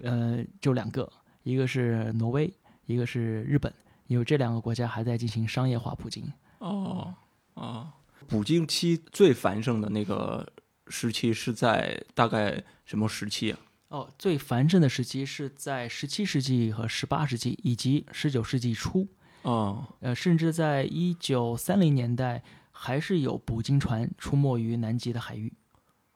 [0.03, 2.51] 呃，就两个，一个是挪威，
[2.87, 3.75] 一个是日本，
[4.07, 6.33] 因为这两个国家还在进行商业化捕鲸。
[6.59, 7.13] 哦，
[7.55, 7.91] 哦，
[8.29, 10.47] 捕鲸期最繁盛的那个
[10.87, 13.59] 时期是在大概什么时期啊？
[13.89, 19.09] 哦，最繁盛的时期是在十七世纪和十八世纪，以及十九世纪初。
[19.43, 25.53] 哦，呃，甚至在一九三零年代，还是有捕鲸船出没于南极的海域。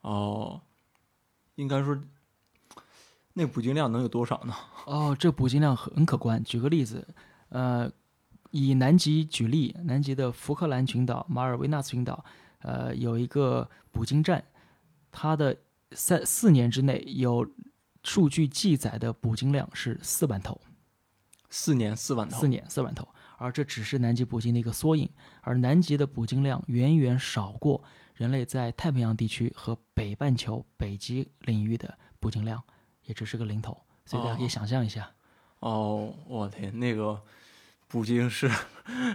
[0.03, 0.61] 哦，
[1.57, 1.99] 应该说，
[3.33, 4.55] 那捕鲸量能有多少呢？
[4.87, 6.43] 哦，这捕鲸量很可观。
[6.43, 7.07] 举个例子，
[7.49, 7.91] 呃，
[8.51, 12.25] 以南极举例，南极的福克兰群岛、马尔维纳斯群岛，
[12.61, 14.45] 呃，有一个捕鲸站，
[15.11, 15.57] 它的
[15.93, 17.49] 三四年之内有
[18.03, 20.61] 数据记载的捕鲸量是四万头，
[21.51, 22.49] 四年四万头四。
[22.49, 23.09] 年四万头。
[23.37, 25.11] 而这只是南极捕鲸的一个缩影，
[25.43, 27.83] 而南极的捕鲸量远远少过
[28.15, 32.63] 人类在太平洋地区和北半球北极领域的捕鲸量，
[33.05, 33.77] 也只是个零头。
[34.07, 35.11] 所以大家可以哦想象一下。
[35.61, 37.21] 哦，我天，那个
[37.89, 38.51] 捕鲸是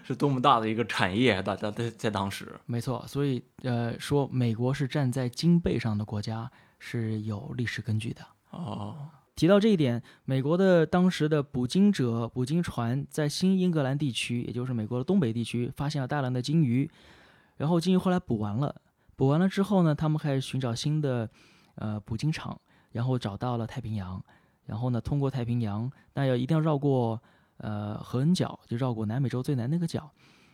[0.04, 2.54] 是多么大的一个产业，大家在在当时。
[2.66, 8.26] 没错，所以呃，说美国是站在鲸背上的国家是有历史根据的。
[8.50, 16.90] 哦，提到这一点，美国的当时的捕鲸者、捕鲸船在新英格兰地区，也就是美国的东北地区，发现了大量的鲸鱼，
[17.58, 18.82] 然后鲸鱼后来捕完了，
[19.20, 21.30] 捕完了之后呢，他们开始寻找新的
[21.76, 22.58] 呃捕鲸场，
[22.94, 24.24] 然后找到了太平洋，
[24.64, 27.22] 然后呢，通过太平洋，那要一定要绕过
[27.58, 30.10] 呃合恩角，就绕过南美洲最南那个角。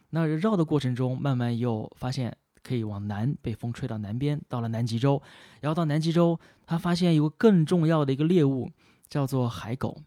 [0.09, 5.21] 那绕的过程中，慢慢又发现可以往南，被风吹到南边，到了南极洲，
[5.61, 8.71] 然后到南极洲，他发现有个更重要的一个猎物，
[9.07, 10.01] 叫做海狗。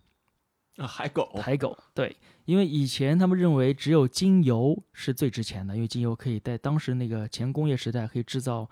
[0.87, 1.29] 海狗。
[1.43, 8.69] 海狗，对，因为以前他们认为只有精油是最值钱的，因为精油可以在当时那个前工业时代可以制造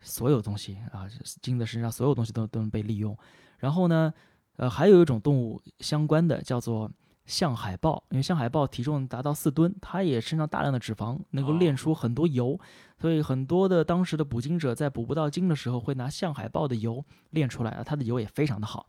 [0.00, 1.06] 所有东西啊，
[1.42, 3.16] 鲸的身上所有东西都都能被利用。
[3.58, 4.12] 然后呢，
[4.56, 6.90] 呃，还有一种动物相关的叫做
[7.26, 12.58] 象海豹，因为象海豹体重达到四吨，它也身上大量的脂肪，能够炼出很多油，
[12.98, 18.86] 所以很多的当时的捕鲸者在捕不到鲸的时候，会拿象海豹的油炼出来啊，它的油也非常的好。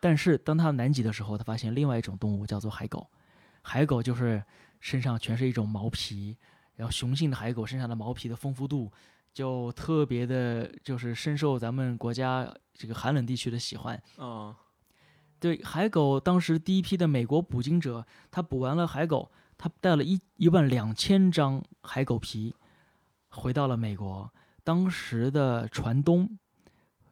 [0.00, 3.06] 但是当他南极的时候，他发现另外一种动物叫做海狗，
[3.60, 4.42] 海狗就是
[4.80, 6.36] 身上全是一种毛皮，
[6.74, 8.90] 然后雄性的海狗身上的毛皮的丰富度
[9.32, 14.02] 就特别的，就是深受咱们国家这个寒冷地区的喜欢。
[14.16, 14.54] 嗯，
[15.38, 22.54] 对海狗，当时第一批的美国捕鲸者，他捕完了海狗，他带了一一万两千张海狗皮
[23.28, 24.32] 回到了美国。
[24.64, 26.38] 当时的船东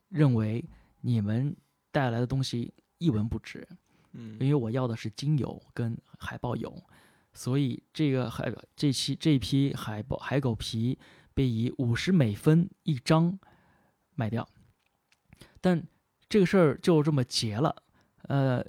[0.08, 0.64] 认为
[1.02, 1.56] 你们
[1.98, 3.66] 带来的东西一文不值，
[4.12, 4.38] 嗯。
[4.38, 6.72] 因为我要的是精油跟海豹油，
[7.32, 10.96] 所以这个海这期这一批海豹海狗皮
[11.34, 13.36] 被以五十美分一张
[14.14, 14.48] 卖掉，
[15.60, 15.84] 但
[16.28, 17.74] 这个事儿就这么结了，
[18.28, 18.64] 呃，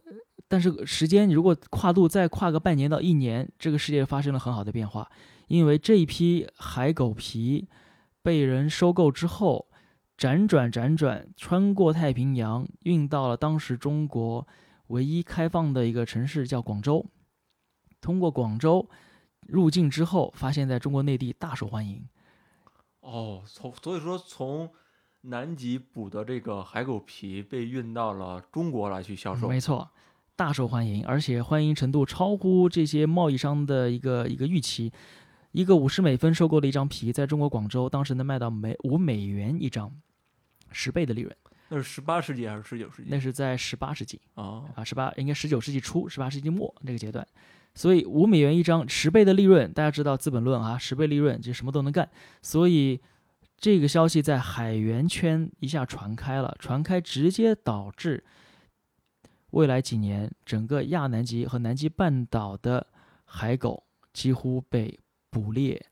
[0.48, 5.08] 但是时间如果跨度再跨个半年到一年，这个世界发生了很好的变化，
[5.48, 7.68] 因为这一批海狗皮
[8.24, 9.69] 被人收购之后，
[10.20, 14.46] 辗转辗转穿过太平洋，运到了当时中国
[14.88, 17.06] 唯一开放的一个城市叫广州。
[18.02, 18.90] 通过广州
[19.48, 22.04] 入境之后，发现在中国内地大受欢迎。
[23.00, 24.70] 哦，从所以说从
[25.22, 29.48] 南极捕的这个海狗皮被运到了中国来去销售。
[29.48, 29.90] 没错，
[30.36, 34.92] 大受欢迎，而且欢迎程度超乎这些贸易商的一个一个预期。
[35.54, 39.92] 一个五十美分收购的一张皮，在中国广州当时能卖到每五美元一张，
[40.72, 41.36] 十倍的利润。
[41.70, 43.10] 那是十八世纪还是十九世纪？
[43.12, 47.28] 那是在十八世纪啊，啊，十八应该十九世纪初、十八世纪末那个阶段。
[47.76, 52.10] 所以五美元一张，十倍的利润，大家知道《资本论》啊，十倍利润就什么都能干。
[52.42, 53.00] 所以
[53.56, 58.24] 这个消息在海员圈一下传开了，传开直接导致
[59.52, 62.86] 未来几年整个亚南极和南极半岛的
[63.26, 65.00] 海狗几乎被
[65.30, 65.86] 捕猎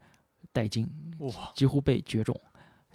[0.51, 2.35] 殆尽，哇，几乎被绝种，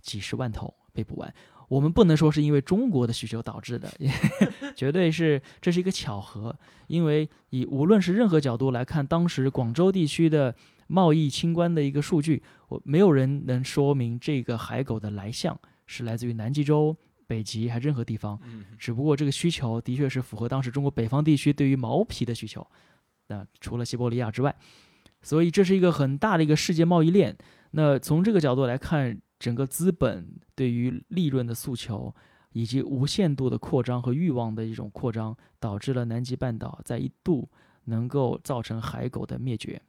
[0.00, 1.32] 几十万头被捕完。
[1.72, 3.90] 我们不能说是因为中国的需求导致的，
[4.76, 6.54] 绝对是这是一个巧合。
[6.86, 10.54] 因为以无论是任何角度来看，当时广州地区的
[10.86, 16.94] 贸易清关的一个数据，我没有人能说明这个海狗的来向是来自于南极洲、
[17.26, 18.38] 北极还是任何地方。
[18.44, 22.66] 嗯只不过这个需求的确是符合当时中国北方地区对于毛皮的需求，
[23.28, 24.54] 那除了西伯利亚之外，
[25.22, 27.34] 所以这是一个很大的一个世界贸易链。
[27.70, 32.14] 那从这个角度来看，整个资本对于利润的诉求，
[32.52, 37.50] 以及无限度的扩张和欲望的一种扩张，导致了南极半岛在一度
[37.86, 39.82] 能够造成海狗的灭绝，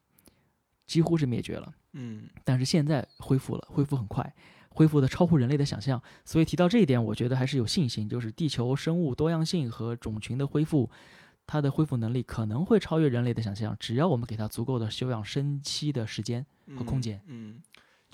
[0.88, 1.72] 几乎是灭绝了。
[1.92, 4.34] 嗯但是现在恢复了，恢复很快，
[4.70, 6.02] 恢复的超乎人类的想象。
[6.26, 10.90] 所以提到这一点，我觉得还是有信心，就是地球生物多样性和种群的恢复，
[11.46, 16.44] 它的恢复能力可能会超越人类的想象，只要我们给它足够的休养生息的时间
[16.76, 17.22] 和空间。
[17.28, 17.62] 嗯，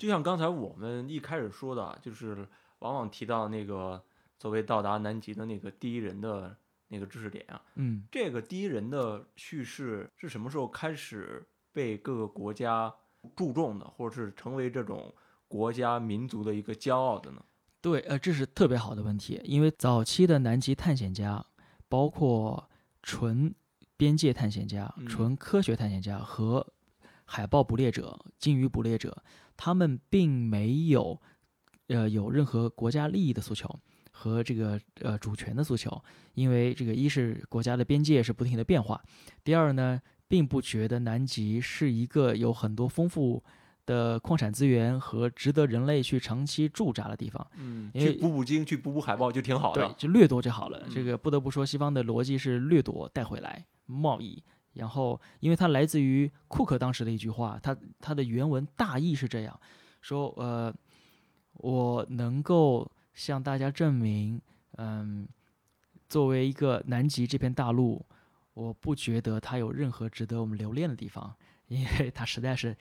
[0.00, 2.48] 就像刚才我们一开始说的，啊就是
[2.78, 4.02] 往往提到那个
[4.38, 6.56] 所谓到达南极的那个第一人的
[6.88, 12.90] 那个知识点啊，嗯，这个第一人的叙事是什么时候开始被各个国家
[13.36, 15.14] 注重的，或者是成为这种
[15.46, 17.44] 国家民族的一个骄傲的呢？
[17.82, 21.44] 对，呃，这是特别好的问题，因为早期的南极探险家，
[21.90, 22.70] 包括
[23.02, 23.54] 纯
[23.98, 25.06] 边界探险家、嗯。
[25.06, 26.66] 纯科学探险家和
[27.26, 29.22] 海豹捕猎者、鲸鱼捕猎者，
[29.62, 31.20] 他们并没有
[31.88, 33.68] 呃有任何国家利益的诉求
[34.10, 36.02] 和这个呃主权的诉求，
[36.32, 38.98] 因为这个一是国家的边界是不停的变化，
[39.44, 43.44] 第二呢，并不觉得南极是一个有很多丰富
[43.84, 47.46] 的矿产资源和值得人类去长期驻扎的地方。
[47.58, 49.86] 嗯，去捕捕鲸、去捕捕海豹就挺好的，。
[49.86, 50.80] 对就掠夺就好了。
[50.86, 54.42] 嗯这个不得不说，西方的逻辑是掠夺带回来贸易。
[54.72, 59.60] 然后，因为它来自于库克当时的一句话，他他的原文大意是这样
[60.00, 60.72] 说：呃，
[61.54, 64.40] 我能够向大家证明，
[64.76, 65.28] 嗯，
[66.08, 68.04] 作为一个南极这片大陆，
[68.54, 71.34] 我不觉得它有任何值得我们留恋的地方，
[71.66, 72.76] 因为它实在是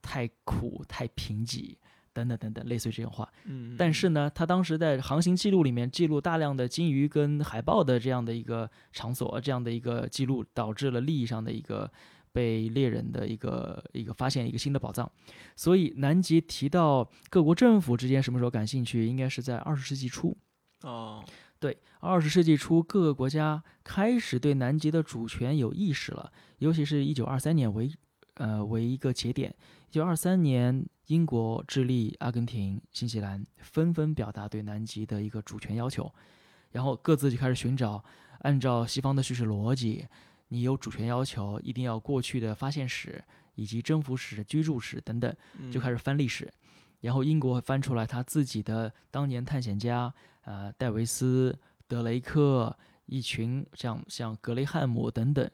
[0.00, 1.76] 太苦、太贫瘠，
[2.16, 3.30] 等等等等，类似于这种话。
[3.44, 11.90] 嗯，但是呢，他当时在航行记录里面记录大量的鲸鱼跟海豹的这样的一个场所，这样的一个记录，导致了利益上的一个
[12.32, 15.10] 被猎人的一个一个发现一个新的宝藏。
[15.54, 20.34] 所以南极提到各国政府之间什么时候感兴趣，应该是在二十世纪初。
[20.82, 21.22] 哦，
[21.58, 27.90] 对，二十世纪初，各个国家开始对南极的主权有意识了，尤其是一九二三年为
[28.36, 29.54] 呃为一个节点。
[29.90, 36.12] 一九二三年，英国、智利、阿根廷、新西兰纷纷表达对南极的一个主权要求，
[36.70, 38.02] 然后各自就开始寻找，
[38.40, 40.06] 按照西方的叙事逻辑，
[40.48, 43.22] 你有主权要求，一定要过去的发现史
[43.54, 45.34] 以及征服史、居住史等等，
[45.70, 46.52] 就开始始翻历史。
[47.00, 50.12] 然后英国翻出来他自己的当年探险家，
[50.42, 51.56] 呃，戴维斯、
[51.86, 52.76] 德雷克
[53.06, 55.48] 一群，像像格雷汉姆等等，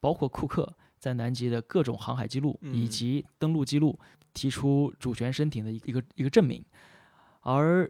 [0.00, 3.98] 包括库克在南极的各种航海记录以嗯及登陆记录，
[4.34, 6.64] 提出主权申请的一个一个一个证明。
[7.40, 7.88] 而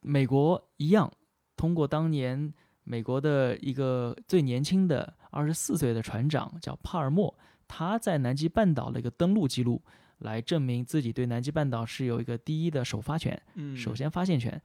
[0.00, 1.10] 美国一样，
[1.56, 2.52] 通过当年
[2.84, 7.36] 美国的一个最年轻的二十四岁的船长叫帕尔默，
[7.66, 9.82] 他在南极半岛的一个登陆记录，
[10.18, 13.40] 来证明自己对南极半岛是有一个第一的首发权。
[13.54, 14.60] 嗯首先发现权。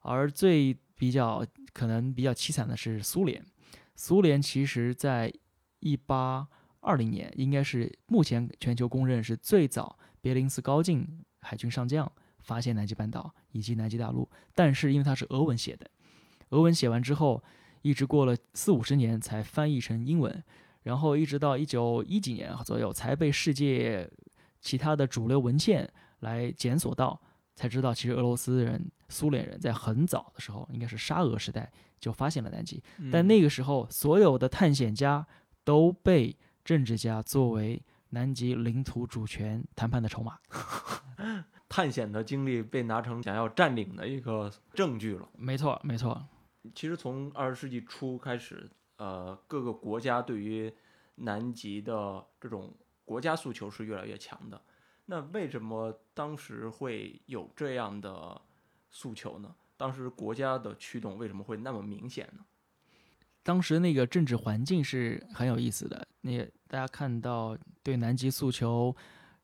[0.00, 3.44] 而最比较可能比较凄惨的是苏联，
[3.96, 5.32] 苏联其实在
[5.80, 6.46] 一八
[6.86, 11.04] 二零年应该是目前全球公认是最早别林斯高进
[11.40, 15.90] 海军上将发现南极半岛以及南极大陆，但是因为它是俄文写的，
[16.50, 17.42] 俄文写完之后，
[17.82, 20.42] 一直过了四五十年才翻译成英文，
[20.84, 24.08] 然后一直到一九一几年左右才被世界
[24.60, 27.20] 其他的主流文献来检索到，
[27.56, 32.80] 才知道其实俄罗斯人、苏联人在很早的时候，应该是沙俄时代就发现了南极，
[33.10, 33.26] 但嗯。
[33.26, 35.26] 那个时候所有的探险家
[35.64, 40.36] 都被政治家作为南极领土主权谈判的筹码。
[41.68, 45.28] 探险的经历被拿成想要占领的一个证据了。
[45.38, 46.26] 没错，没错，
[46.74, 50.72] 其实从二十世纪初开始，呃，各个国家对于
[51.14, 54.60] 南极的这种国家诉求是越来越强的。
[55.04, 58.42] 那为什么当时会有这样的
[58.90, 59.54] 诉求呢？
[59.76, 62.44] 当时国家的驱动为什么会那么明显呢？
[63.46, 66.04] 当时那个政治环境是很有意思的。
[66.22, 68.94] 那大家看到对南极诉求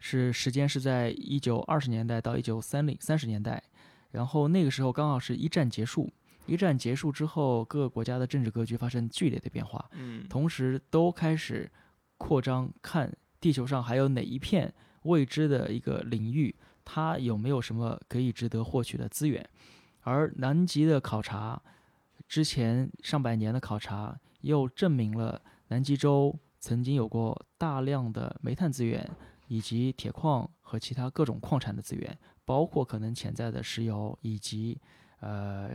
[0.00, 3.62] 是时间是在一九二十年代到一九三零三十年代，
[4.10, 6.12] 然后那个时候刚好是一战结束。
[6.46, 11.70] 一战结束之后，各个国家的政治格局发生剧烈的变化，嗯同时都开始
[12.18, 14.74] 扩张，看地球上还有哪一片
[15.04, 16.52] 未知的一个领域，
[16.84, 19.48] 它有没有什么可以值得获取的资源。
[20.00, 21.62] 而南极的考察，
[22.28, 29.08] 之前上百年的考察又证明了南极洲曾经有过大量的煤炭资源，
[29.48, 34.80] 以及铁矿和其他各种矿产的资源，包括可能潜在的石油以及
[35.20, 35.70] 呃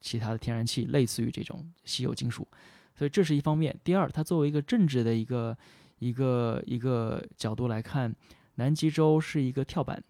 [0.00, 2.46] 其他的天然气，类似于这种稀有金属。
[2.94, 3.78] 所以这是一方面。
[3.84, 5.56] 第二，它作为一个政治的一个
[5.98, 8.14] 一个一个角度来看，
[8.56, 10.02] 南极洲是一个跳板。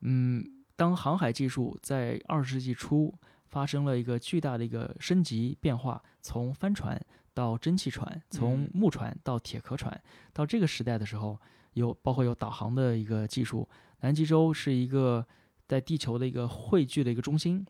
[0.00, 0.42] 嗯，
[0.76, 3.12] 当航海技术在二十世纪初
[3.54, 7.00] 发生了一个巨大的一个升级变化，从帆船
[7.32, 9.98] 到蒸汽船，从木船到铁壳船，
[10.32, 11.38] 到这个时代的时候，
[11.74, 13.68] 有包括有导航的一个技术，
[14.00, 15.24] 南极洲是一个
[15.68, 17.64] 在地球的一个汇聚的一个中心，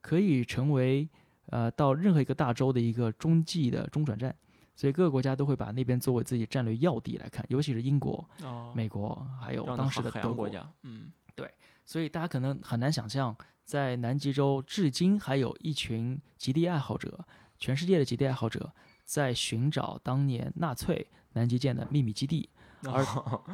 [0.00, 1.08] 可以成为。
[1.48, 4.34] 呃，到任何一个大洲的一个中继的中转站，
[4.74, 8.26] 所以各个国家都会把那边作为自己战略要地来看，尤其是英国、
[8.74, 10.66] 美国，还有当时的德国家。
[10.84, 11.52] 嗯，对，
[11.84, 17.24] 所以大家可能很难想象，在南极洲至今还有一群极地爱好者，
[17.58, 18.72] 全世界的极地爱好者
[19.04, 22.48] 在寻找当年纳粹南极舰的秘密基地，
[22.84, 23.04] 而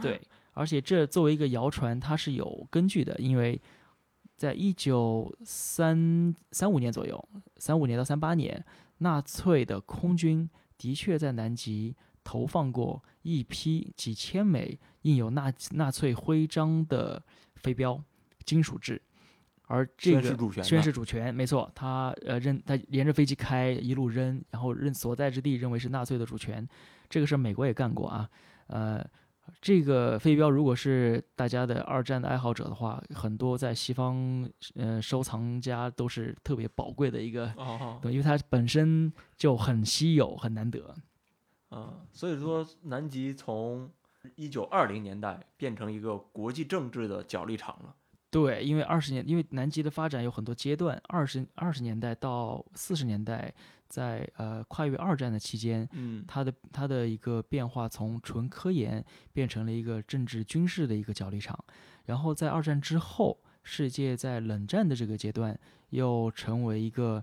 [0.01, 0.21] 对，
[0.53, 3.61] 而且这作为一个谣传，它是有根据的，因为。
[4.37, 7.29] 在一九三三五年左右，
[7.59, 8.65] 三五年到三八年，
[8.97, 17.23] 纳粹的空军的确在南极投放过一批几千枚印有纳纳粹徽章的
[17.57, 18.03] 飞镖，
[18.45, 19.01] 金属制，
[19.67, 20.23] 而这个
[20.63, 26.67] 宣示主权，没错，他呃认他沿着飞机开一路扔，然后认所在之地认为是纳粹的主权，
[27.09, 28.29] 这个事美国也干过啊，
[28.67, 29.05] 呃。
[29.61, 37.53] 这个飞镖，如果是大家的二战的爱好者的话，很多在西方，呃，收藏家都是特别宝贵的一个，
[38.01, 40.95] 对，因为它本身就很稀有、很难得。
[41.69, 43.91] 啊，所以说南极从
[44.37, 47.97] 一九二零年代变成一个国际政治的角力场了。
[48.31, 53.53] 对，因为二十年，因为南极的发展有很多阶段，二十二十年代到四十年代。
[53.91, 61.59] 在呃跨越二战的期间，嗯，它的它的一个变化从纯科研变成了一个政治军事的一个角力场，
[62.05, 65.59] 然后在二战之后，世界在冷战的这个阶段
[65.89, 67.21] 又成为一个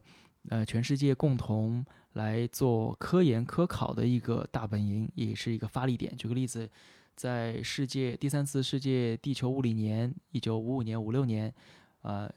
[0.50, 1.86] 呃全世界共同
[2.16, 6.14] 来做科研科考的一个大本营，也是一个发力点。
[6.18, 6.70] 举个例子，
[7.18, 11.54] 在世界第三次世界地球物理年，一九五五年、五六年。
[12.04, 12.32] 呃，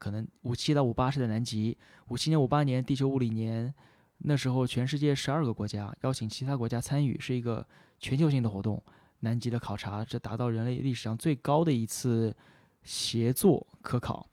[0.00, 1.76] 可能五七到五八是在南极，
[2.08, 3.72] 五七年、五八年地球物理年，
[4.18, 7.64] 那时候全世界十二个国家邀请其他国家参与，是一个
[8.00, 8.82] 全球性的活动。
[9.20, 12.34] 南极的考察，这达到人类历史上最高的一次
[12.82, 14.26] 协作科考，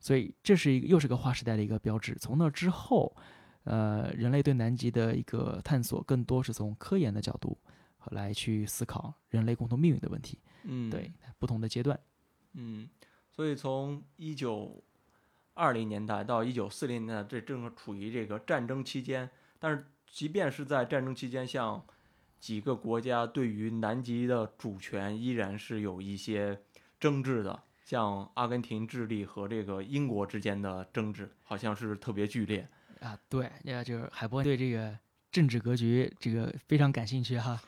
[0.00, 2.16] 所以这是一个又是个划时代的一个标志。
[2.18, 3.14] 从那之后，
[3.62, 7.56] 呃，人类对南极的一个探索更多是从科研的角度
[8.10, 10.38] 来去思考人类共同命运的问题。
[10.64, 11.98] 嗯，对，不同的阶段，
[12.54, 12.88] 嗯。
[13.30, 14.84] 所以从一九
[15.54, 19.30] 二零年代到一九四零年代，这正处于这个战争期间。
[19.58, 21.82] 但是，即便是在战争期间，像
[22.38, 26.60] 几个国家对于南极的主权依然是有一些
[27.00, 27.62] 争执的。
[27.84, 32.68] 像阿根廷、智利和这个英国之间的争执，好像是特别剧烈
[33.00, 33.18] 啊。
[33.28, 34.96] 对，那就是海波对这个
[35.30, 37.60] 政治格局这个非常感兴趣哈。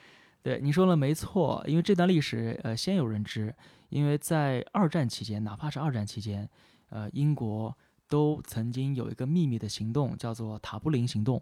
[0.45, 3.53] 对，你说了没错，因为这段历史呃鲜有人知。
[3.91, 6.49] 因为在二战期间，哪怕是二战期间，
[6.89, 7.73] 呃，英国
[8.09, 11.41] 都曾经有一个秘密的行动，叫做塔布林行动。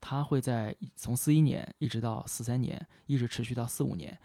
[0.00, 4.18] 它会在从四一年一直到四三年，一直持续到四五年。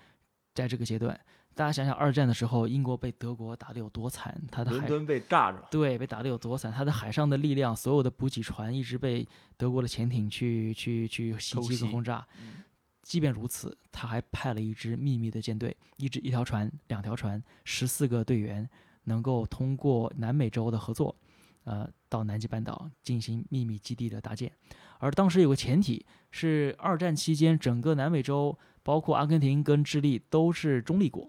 [0.56, 1.18] 在这个阶段，
[1.54, 12.28] 大家想想二战的时候，英国被德国打得有多惨，它的伦敦被炸着，对，被打得有多惨，它的海上的力量，所有的补给船一直被德国的潜艇去去去袭击和轰炸。
[13.10, 18.70] 即便如此，他还派了一支秘密的舰队，一支一条船、两条船、十四个队员，
[19.06, 21.16] 能够通过南美洲的合作，
[21.64, 24.52] 呃，到南极半岛进行秘密基地的搭建。
[25.00, 31.28] 而当时有个前提是，二战期间整个南美洲，包括阿根廷跟智利都是中立国，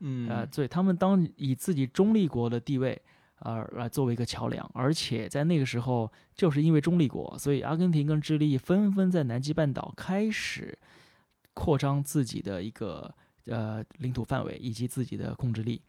[0.00, 3.00] 嗯，呃，所以他们当以自己中立国的地位，
[3.38, 4.68] 呃，来作为一个桥梁。
[4.74, 10.76] 而且在那个时候，就是因为中立国，所以阿根廷跟智利纷纷在南极半岛开始。
[11.54, 13.14] 扩张自己的一个
[13.46, 15.82] 呃领土范围以及自己的控制力，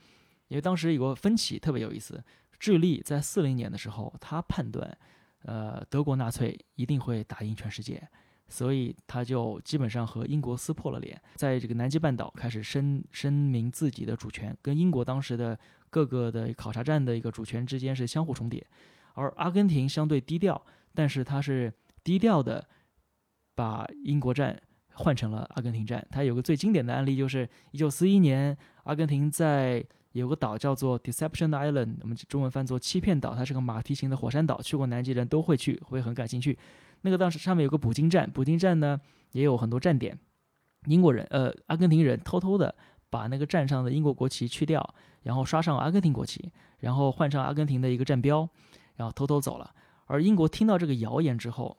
[0.48, 2.24] 因为当时有个分歧特别有意思。
[2.60, 4.98] 智利在四零年的时候，他判断，
[5.42, 8.02] 呃，德国纳粹一定会打赢全世界，
[8.48, 15.60] 所以他就基本上和英国撕破了脸，在这个南极半岛开始声声明自己的主权，跟英国当时的
[15.90, 18.66] 各个的考察站的一个主权之间是相互重叠。
[19.14, 22.66] 而阿根廷相对低调，但是他是低调的
[23.56, 24.62] 把英国站。
[24.96, 26.06] 换成了阿根廷站。
[26.12, 36.58] 它有个最经典的案例，就是一九四一年，阿根廷在有个岛叫做 Deception Island，我们中文翻作欺骗岛，它是个马蹄形的火山岛，去过南极人都会去，会很感兴趣。
[37.02, 39.00] 那个当时上面有个捕鲸站，捕鲸站呢
[39.32, 40.18] 也有很多站点。
[40.86, 42.74] 英国人，呃，阿根廷人偷偷的
[43.10, 48.48] 把那个站上的英国国旗去掉，然后刷上阿根廷国旗，然后换上阿根廷的一个站标，
[48.96, 49.74] 然后偷偷走了。
[50.06, 51.78] 而英国听到这个谣言之后，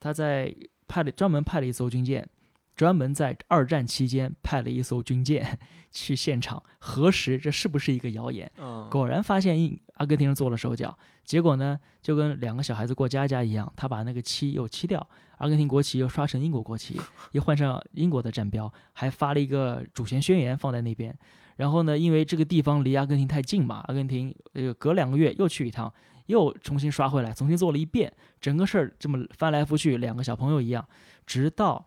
[0.00, 0.54] 他在
[0.86, 2.28] 派了专门派了一艘军舰，
[2.74, 5.58] 专门在二战期间派了一艘军舰
[5.92, 8.50] 去现场核实这是不是一个谣言。
[8.58, 15.06] 嗯，果然发现英阿根廷人做了手脚，结果呢就跟两个小孩子过家家一样，他把那个漆又漆掉，
[15.38, 17.00] 阿根廷国旗又刷成英国国旗，
[17.30, 21.16] 又换上英国的战标，还发了一个主权宣言放在那边。
[21.56, 25.92] 然后呢，因为这个地方离阿根廷太近嘛，阿根廷呃隔两个月又去一趟，
[26.26, 30.84] 又重新刷回来，重新做了一遍，整个事儿这么翻来覆去，两个小朋友一样，
[31.24, 31.86] 直到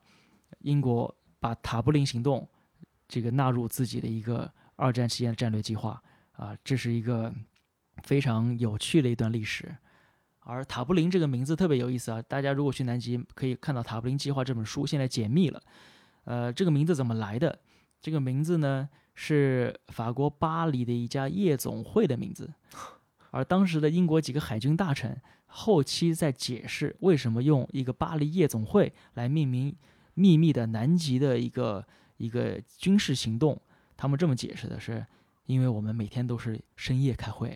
[0.60, 2.48] 英国把塔布林行动
[3.08, 6.02] 这个纳入自己的一个二战期间的战略计划
[6.34, 7.34] 啊，这是一个
[8.04, 9.76] 非常有趣的一段历史。
[10.40, 15.62] 而塔布林这个名字特别有意思啊，大家如果去南极可以看到《塔布林计划》这本书，现在解密了。
[16.24, 17.60] 呃，这个名字怎么来的？
[18.00, 22.54] 这个名字呢是法国巴黎的一家夜总会的名字，
[23.32, 29.76] 而当时的英国几个海军大臣后期在解释为什么用一个巴黎夜总会来命名
[30.18, 31.86] 秘密的南极的一个
[32.18, 33.62] 一个军事行动，
[33.96, 35.06] 他们这么解释的是，
[35.46, 37.56] 因为我们每天都是深夜开会，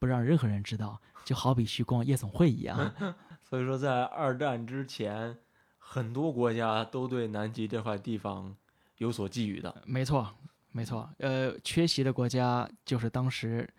[0.00, 2.92] 不让任何人知道，就好比去逛夜总会一样。
[3.48, 5.38] 所以说在二战之前，
[5.78, 8.56] 很多国家都对南极这块地方
[8.98, 9.82] 有所觊觎的。
[9.86, 10.34] 没错，
[10.72, 11.08] 没错。
[11.18, 13.72] 呃，缺席的国家就是当时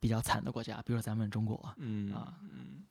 [0.00, 1.72] 比较惨的国家，比如说咱们中国。
[1.76, 2.84] 嗯啊嗯，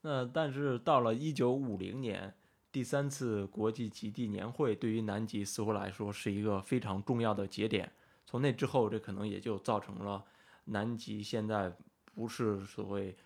[0.00, 2.34] 那但是到了一九五零年，
[2.74, 7.88] 第三次国际极地年会对于南极似乎来说是一个非常重要的节点。
[8.26, 10.24] 从那之后，这可能也就造成了
[10.64, 11.72] 南极现在
[12.16, 13.16] 不是所谓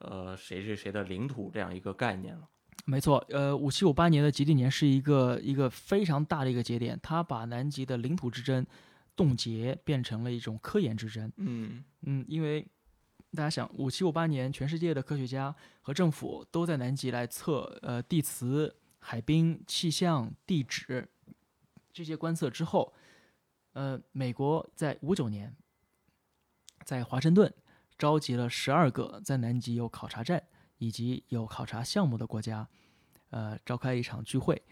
[0.00, 2.46] 呃谁谁谁的领土这样一个概念了。
[2.84, 8.66] 没错，呃，五七五八年的极地年是一个一个非常大的一个节点，它把南极的领土之争
[9.16, 11.32] 冻结变成了一种科研之争。
[11.38, 12.66] 嗯嗯，因为
[13.32, 21.08] 大家想，五七五八年，全世界的科学家和政府都在南极来测呃地磁、海冰、气象、地质
[21.92, 22.94] 这些观测之后，
[23.72, 25.56] 呃，美国在五九年
[26.84, 27.52] 在华盛顿
[27.98, 30.42] 召集了十二个在南极有考察站
[30.78, 32.68] 以及有考察项目的国家，
[33.30, 34.62] 呃，召开一场聚会，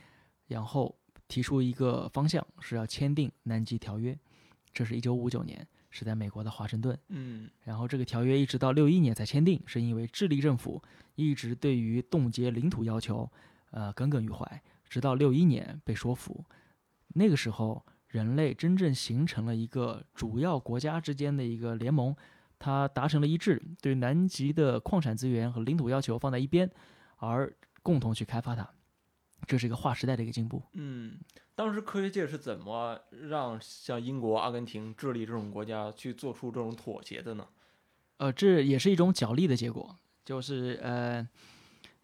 [0.46, 4.16] 然后提出一个方向，是要签订南极条约。
[4.72, 6.96] 这是一九五九年，是在美国的华盛顿。
[7.08, 10.80] 嗯然后这个条约一直到六一年才签订，是因为智利政府
[11.16, 13.30] 一直对于冻结领土要求，
[13.70, 16.44] 呃耿耿于怀，直到六一年被说服。
[17.14, 22.14] 那个时候，人类真正形成了一个主要国家之间的一个联盟，
[22.58, 26.70] 它达成了一致，对南极的矿产资源和领土要求放在一边，
[27.16, 27.52] 而
[27.82, 28.68] 共同去开发它。
[29.46, 30.62] 这是一个划时代的一个进步。
[30.72, 31.18] 嗯，
[31.54, 37.46] 当时科学界是怎么让像英国、阿根廷、智利这种国家去做出这种妥协的呢？
[38.18, 41.26] 呃，这也是一种角力的结果，就是呃，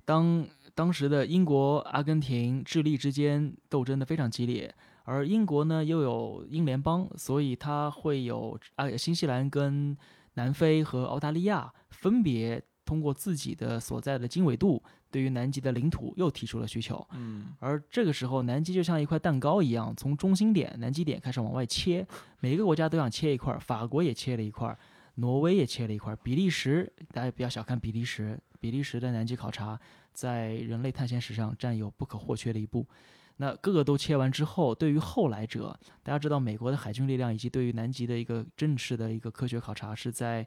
[0.05, 9.97] 当当时的英国、阿根廷、智利之间斗争的非常激烈，而英国呢又有英联邦，所以它会有啊新西兰跟
[10.35, 17.07] 南非和澳大利亚分别通过自己的所在的经纬度，对于南极的领土又提出了需求。
[17.13, 22.05] 嗯而这个时候，南极就像一块蛋糕一样，从中心点南极点开始往外切，
[22.41, 24.79] 每个国家都想切一块儿，法国也切了一块儿，
[25.15, 29.79] 挪威也切了一块儿，比利时大家不要小看比利时，比利时的南极考察
[30.15, 32.87] 在人类探险史上占有不可或缺的一步。
[33.37, 40.47] 那各个都切完之后，对于后来者，大家知道美国的海军力量以及对于南极的一个正式的一个科学考察是在，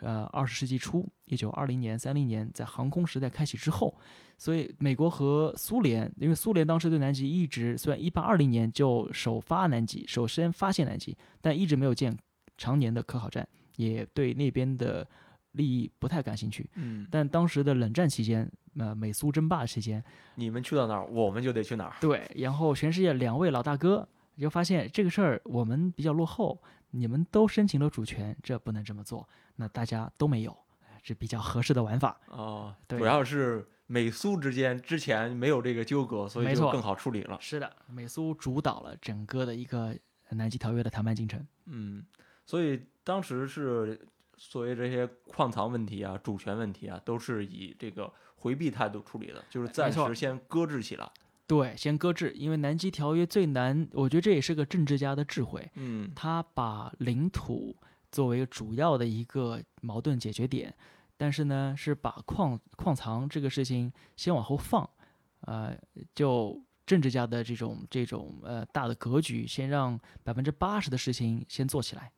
[0.00, 3.96] 呃二十世纪初，一九二零年、三零年，在航空时代开启之后，
[4.36, 12.14] 所以美国和苏联，因为苏联当时对南极一直虽然一八二零年就首发南极，首先发现南极，但一直没有建
[12.58, 15.08] 常年的科考站，也对那边的
[15.54, 16.70] 利益不太感兴趣。
[16.74, 18.48] 嗯，但当时的冷战期间，
[18.78, 20.04] 呃，美苏争霸期间，
[20.36, 21.96] 你们去到哪儿，我们就得去哪儿。
[22.00, 24.06] 对，然后全世界两位老大哥
[24.38, 30.50] 就发现这个事儿我们比较落后，你们都申请了主权，这不能这么做，那大家都没有，
[30.82, 32.20] 哎这比较合适的玩法。
[32.28, 37.38] 哦，对主要是美苏之间之前没有这个纠葛，所以就更好处理了。
[37.40, 39.96] 是的，美苏主导了整个的一个
[40.30, 41.46] 南极条约的谈判进程。
[41.66, 42.04] 嗯，
[42.44, 44.00] 所以当时是
[44.36, 51.10] 所谓这些矿藏问题啊、主权问题啊，都是以这个回避态度处理的，就是暂时先搁置起来。
[51.46, 56.10] 对，先搁置，因为南极条约最难，我觉得这也是个政治家的智慧，嗯。
[56.16, 57.76] 他把领土
[58.10, 60.74] 作为主要的一个矛盾解决点，
[61.18, 64.88] 但是呢，是把矿矿藏这个事情先往后放，
[65.40, 65.76] 呃，
[66.14, 72.10] 就政治家的这种这种呃大的格局，先让百分之八十的事情先做起来，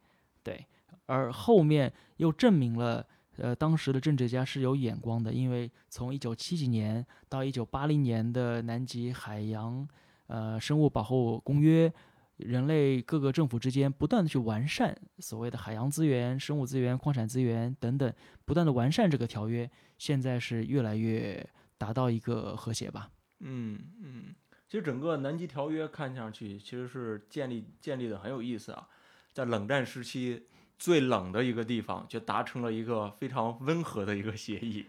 [0.45, 0.64] 对，
[1.07, 3.07] 而后面又证明了。
[3.38, 9.86] 呃，当时的政治家是有眼光的，因为从一九七几年到一九八零年的南极海洋
[10.28, 11.92] 呃生物保护公约，
[12.38, 18.11] 人类各个政府之间不断的去完善所谓的海洋资源、生物资源、矿产资源等等，
[18.46, 21.46] 不断的完善这个条约，现在是越来越
[21.76, 23.11] 达到一个和谐吧。
[23.40, 24.34] 嗯嗯，
[24.66, 28.88] 其实整个南极条约看上去其实是建立建立的很有意思啊，
[29.34, 30.46] 在冷战时期。
[30.79, 34.87] 最冷的一个地方，就达成了一个非常温和的一个协议。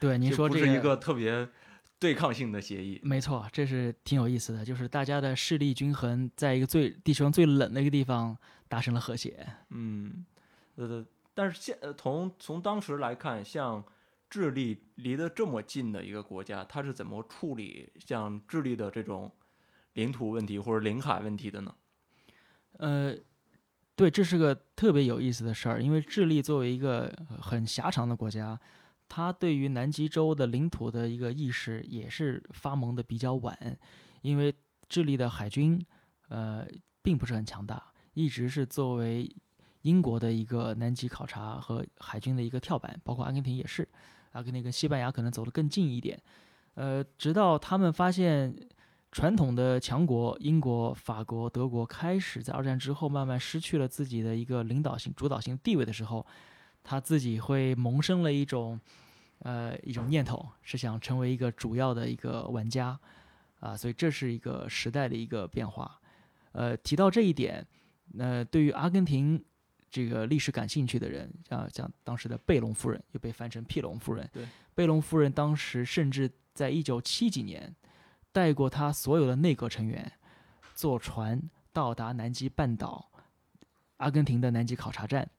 [0.00, 1.48] 对，您说这是一个特别
[1.98, 3.00] 对抗性的协议。
[3.02, 8.36] 没错，这是挺有意思的，就是大家的势力均衡，在一个最地球上最冷的一个地方
[8.68, 9.46] 达成了和谐。
[9.70, 10.26] 嗯，
[10.74, 13.82] 呃，但是现从从当时来看，像
[14.28, 19.32] 智利离得这么近的一个国家，它是怎么处理像智利的这种
[19.94, 21.74] 领土问题或者领海问题的呢？
[22.78, 23.16] 呃。
[23.96, 28.58] 对，这是个特别有意思的事儿，因为智利作为一个很狭长的国家，
[29.08, 33.78] 它对于南极洲的领土的一个意识也是发蒙的比较晚，
[34.22, 34.52] 因为
[34.88, 35.80] 智利的海军，
[36.28, 36.66] 呃，
[37.02, 37.80] 并不是很强大，
[38.14, 39.32] 一直是作为
[39.82, 43.88] 英国的一个南极考察和海军的一个跳板，包括阿根廷也是，
[44.32, 46.20] 阿根廷跟西班牙可能走得更近一点，
[46.74, 48.52] 呃，直到他们发现。
[49.14, 56.26] 传统的强国英国、法国、德国开始在二战之后慢慢失去了自己的一个领导性、主导性地位的时候，
[56.82, 58.78] 他自己会萌生了一种，
[59.38, 62.98] 呃，一种念头，是想成为一个主要的一个玩家，
[63.60, 66.00] 啊，所以这是一个时代的一个变化。
[66.50, 67.64] 呃，提到这一点，
[68.14, 69.40] 那对于阿根廷
[69.92, 74.44] 这个历史感兴趣的人，像像当时的贝隆夫人，又被翻成皮隆夫人，对，
[74.74, 77.72] 贝隆夫人当时甚至在一九七几年。
[78.34, 80.10] 带过他所有的内阁成员，
[80.74, 81.40] 坐船
[81.72, 83.08] 到达南极半岛，
[83.98, 85.30] 阿根廷的南极考察站，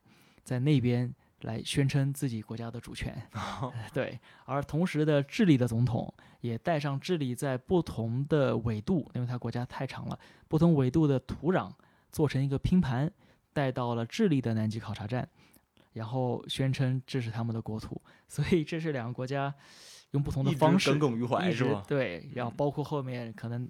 [0.42, 3.14] 在那边来宣称自己国家的主权。
[3.92, 10.18] 对，而同时的智利的总统也带上智利在不同的纬度，因为他国家太长了，
[10.48, 11.70] 不同纬度的土壤
[12.10, 13.12] 做成一个拼盘，
[13.52, 15.28] 带到了智利的南极考察站，
[15.92, 18.00] 然后宣称这是他们的国土。
[18.26, 19.54] 所以这是两个国家。
[20.12, 21.84] 用不同的方式耿耿于怀是吧？
[21.86, 23.68] 对，然后包括后面可能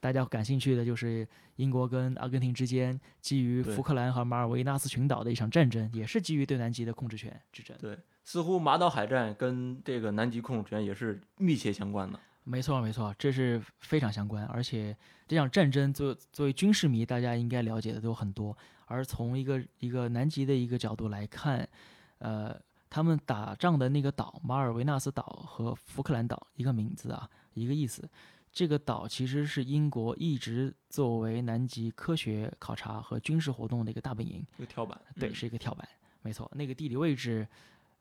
[0.00, 1.26] 大家感兴趣的就是
[1.56, 7.76] 英国跟阿根廷之间基于福克兰和马尔维纳斯群岛的一场战争，也是基于对南极的控制权之争。
[7.78, 12.18] 对，似乎马岛海战跟这个南极控制权也是密切相关的。
[12.44, 14.44] 没错，没错，这是非常相关。
[14.46, 14.96] 而且
[15.28, 18.56] 这场战争作作为军事迷，大家应该了解的都很多。
[18.86, 21.68] 而从一个一个南极的一个角度来看，
[22.18, 22.58] 呃。
[22.92, 28.06] 他们打仗的那个岛马尔维纳斯岛和福克兰岛一个名字啊，一个意思。
[28.52, 35.00] 这个岛其实是英国一直作为南极科学考察和军事活动的一个大本营，一个跳板。
[35.18, 35.88] 对，是一个跳板，
[36.20, 36.52] 没错。
[36.54, 37.48] 那个地理位置，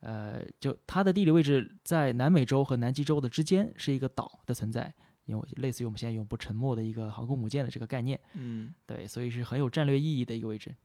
[0.02, 8.20] 呃，就它的地理位置在南美洲和南极洲的之间，是一个岛的存在，因为类似于我们现在永不沉没的一个航空母舰的这个概念。
[8.34, 10.76] 嗯，对，所以是很有战略意义的一个位置。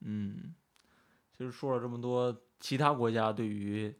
[0.00, 0.52] 嗯，
[1.30, 2.36] 其实说了这么多。
[2.60, 3.94] 其他国家对于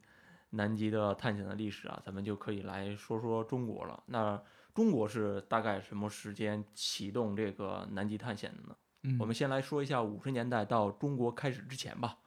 [0.51, 4.03] 南极的探险的历史啊，咱们就可以来说说中国了。
[4.07, 4.41] 那
[4.75, 8.77] 中国是大概什么时间启动这个南极探险的呢？
[9.03, 12.19] 嗯，我们先来说一下五十年代到中国开始之前吧。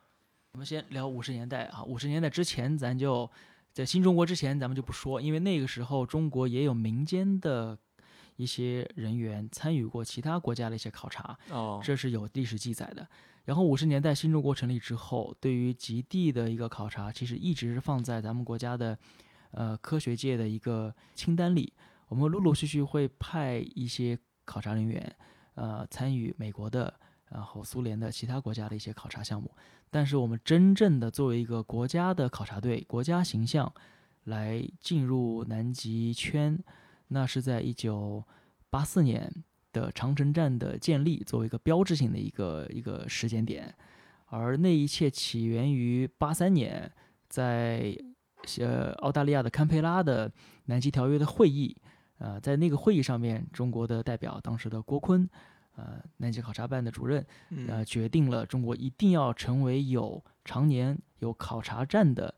[0.54, 3.30] 我们先聊五十年代啊，五十年代之前，咱就
[3.72, 7.78] 在新中国之前，咱们就不说，因为那个时候中国也有民间的
[8.36, 13.08] 一些人员参与过其他国家的一些考察，哦，这是有历史记载的。
[13.50, 18.96] 然后五十年代新中国成立之后，对于极地的一个考察，其实一直是放在咱们国家的，
[19.50, 21.74] 呃，科学界的一个清单里。
[22.10, 25.16] 我们陆陆续续会派一些考察人员，
[25.56, 26.94] 呃，参与美国的，
[27.30, 29.50] 然后苏联的其他国家的一些考察项目。
[29.90, 33.74] 但是我们真正的作为一个国家的考察队，国家形象
[34.26, 36.64] 来进入南极圈，
[37.08, 38.24] 那是在一九
[38.70, 39.44] 八四年。
[39.72, 43.74] 的长城站的建立作为一个标志性的一个一个时间点，
[44.28, 46.92] 而那一切起源于八三年
[47.28, 47.96] 在
[48.60, 50.32] 呃澳大利亚的堪培拉的
[50.66, 51.76] 南极条约的会议，
[52.18, 55.30] 呃，在那个会议上面，中国的代表当时的郭坤，
[55.76, 57.26] 呃，南极考察办的主任，
[57.68, 62.34] 呃，决定了中国一定要成为有常年有考察站的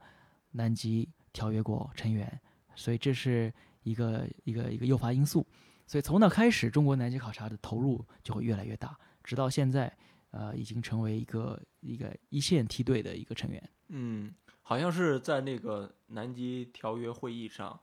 [0.51, 2.39] 南极条约国成员，
[2.75, 3.53] 所以这是
[3.84, 5.45] 一个一个一个诱发因素。
[5.92, 9.94] 所以从那开始，中国南极考察的投入就会越来越大，直到现在，
[10.30, 13.70] 呃，已经成为一个一个一线梯队的一个成员。
[13.89, 17.78] 嗯，好像是在那个南极条约会议上，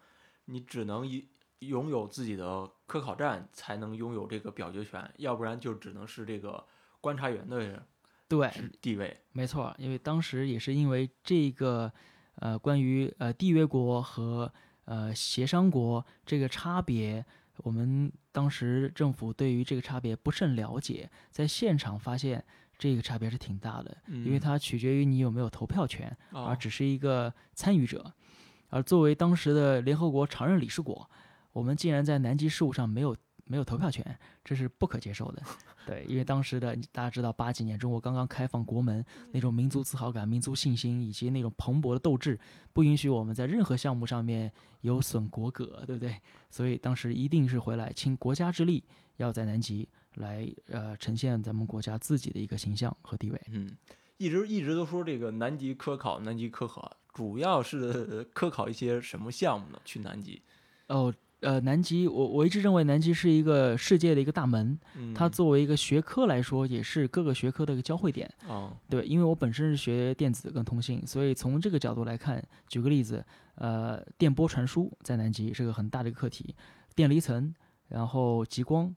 [0.47, 1.29] 你只能一
[1.59, 6.65] 拥有自己的科考站，才能拥有这个表决权，要不然就只能是这个
[7.03, 7.87] 观察员的
[8.27, 8.51] 对，
[8.81, 9.15] 地位。
[9.33, 11.93] 没错，因为当时也是因为这个
[12.37, 14.51] 呃，关于呃缔约国和
[14.87, 17.23] 呃协商国这个差别，
[17.59, 22.45] 我们当时政府对于这个差别不甚了解，在现场发现
[22.79, 28.13] 这个差别是挺大的，因为嗯它取决于你有没有投票权，哦而只是一个参与者。
[28.71, 31.11] 而作为当时的联合国常任理事国，
[31.53, 33.17] 我们竟然在南极事务上没有
[33.49, 35.42] 没有投票权，这是不可接受的。
[35.86, 42.38] 对，因为当时的大家知道，八几年中国刚刚开放国门，那种民族自豪感、民族信心以及那种蓬勃的斗志，
[42.72, 46.14] 不允许我们在任何项目上面有损国格，对不对？
[46.51, 48.84] 所以当时一定是回来倾国家之力，
[49.16, 53.40] 要在南极来呃呈现咱们国家自己的一个形象和地位。
[53.51, 53.74] 嗯，
[54.18, 59.80] 一直一直都说这个南极科考，南极科考主要是科考一些什么项目呢？
[59.84, 60.42] 去南极，
[60.88, 68.28] 哦，呃，南极，我我一直认为南极是一个世界的一个大门，嗯，它作为一个学科来说，也是各个学科的一个交汇点。
[68.49, 73.24] 哦，对，因为我本身是学电子跟通信，所以从这个角度来看，举个例子，
[73.55, 76.57] 呃，电波传输在南极是个很大的一个课题，
[76.97, 77.55] 电离层，
[77.86, 78.93] 然后极光，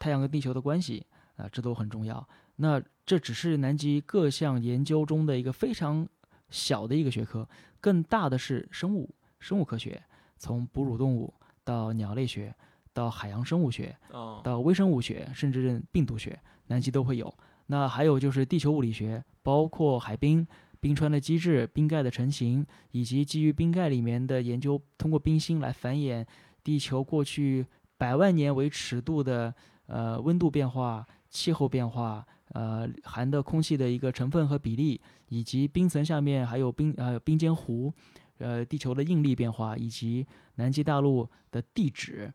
[0.00, 1.06] 太阳跟地球的关系
[1.36, 2.28] 啊、这都很重要。
[2.56, 6.08] 那这只是南极各项研究中的一个非常
[6.50, 7.48] 小的一个学科，
[7.80, 10.02] 更大的是生物生物科学，
[10.36, 11.32] 从哺乳动物
[11.68, 12.54] 到鸟类学，
[12.94, 17.32] 到海洋生物学，哦，到微生物学，甚至是病毒学，南极都会有。
[17.66, 20.46] 那还有就是地球物理学，包括海冰、
[20.80, 26.24] 冰川的机制、冰盖的成型，以及基于冰盖里面的研究，通过冰芯来繁衍
[26.64, 27.66] 地球过去
[27.98, 29.54] 百万年为尺度的
[29.88, 34.98] 呃温度变化、气候变化，呃含的空气的一个成分和比例，
[35.28, 37.92] 以及冰层下面还有冰呃冰尖湖，
[38.38, 40.26] 呃地球的应力变化，以及
[40.56, 42.32] 南极大陆的地质。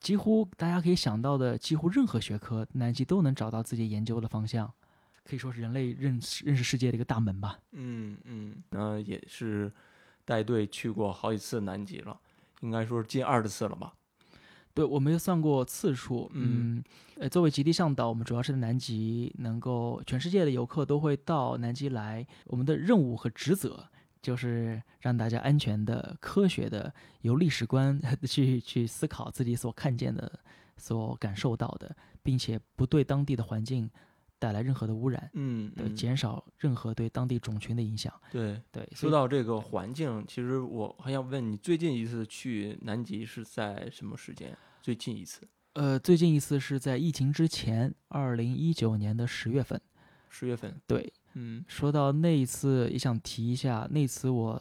[0.00, 4.70] 几乎大家可以想到的，几乎任何学科，南极都能找到自己研究的方向，
[5.24, 7.58] 可以说是人类认识认识世界的一个大门吧。
[7.72, 9.72] 嗯嗯，那也是
[10.26, 12.20] 带队去过好几次南极了，
[12.60, 13.94] 应该说是近二十次了吧？
[14.74, 16.84] 对，我没有算过次数，嗯嗯，
[17.20, 23.88] 呃，作为极地向导，我们主要是在南极，能够全世界的游客都会到南极来，我们的任务和职责
[24.24, 30.40] 就是让大家安全的、科学的，由历史观 去去思考自己所看见的、
[30.78, 33.90] 所感受到的，并且不对当地的环境
[34.38, 38.10] 带来任何的污染，嗯，减少任何对当地种群的影响。
[38.32, 38.58] 对。
[38.72, 44.56] 对，说到这个环境，其实我还想问你，最近一次去南极是在什么时间？
[44.80, 49.78] 最近一次，呃，最近一次是在疫情之前，二零一九年的十月份。
[50.30, 50.80] 十月份。
[50.86, 54.60] 对，嗯说到那一次，也想提一下，那次我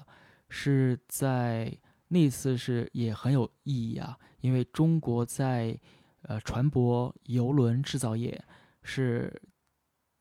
[0.50, 1.76] 是在
[2.08, 5.80] 那次是也很有意义啊，因为中国在
[6.24, 8.44] 呃船舶游轮制造业
[8.82, 9.42] 是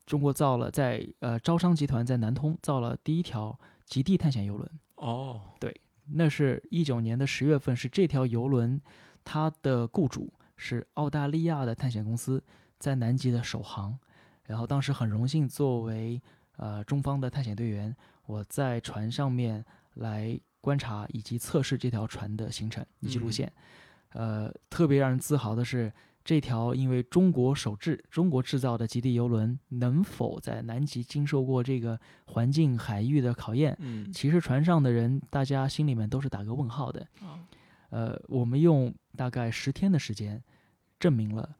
[0.05, 5.75] 中国造了在呃招商集团在南通造了第一条极地探险游轮，哦，对
[6.05, 8.81] 那是一九年的十月份，是这条游轮
[9.23, 12.43] 它的雇主是澳大利亚的探险公司，
[12.77, 13.97] 在南极的首航。
[14.45, 16.21] 然后当时很荣幸作为
[16.63, 17.93] 呃中方的探险队员，
[18.25, 19.63] 我在船上面
[19.95, 23.53] 来观察以及测试这条船的行程以及路嗯线。
[24.13, 25.91] 呃，特别让人自豪的是，
[26.23, 37.05] 这条因为中国首制、中国制造的极地游轮能否在南极经受过这个环境海域的考验，嗯，其实船上的人，大家心里面都是打个问号的。
[37.21, 37.39] 哦
[37.89, 40.41] 呃，我们用大概十天的时间，
[40.97, 41.55] 证明了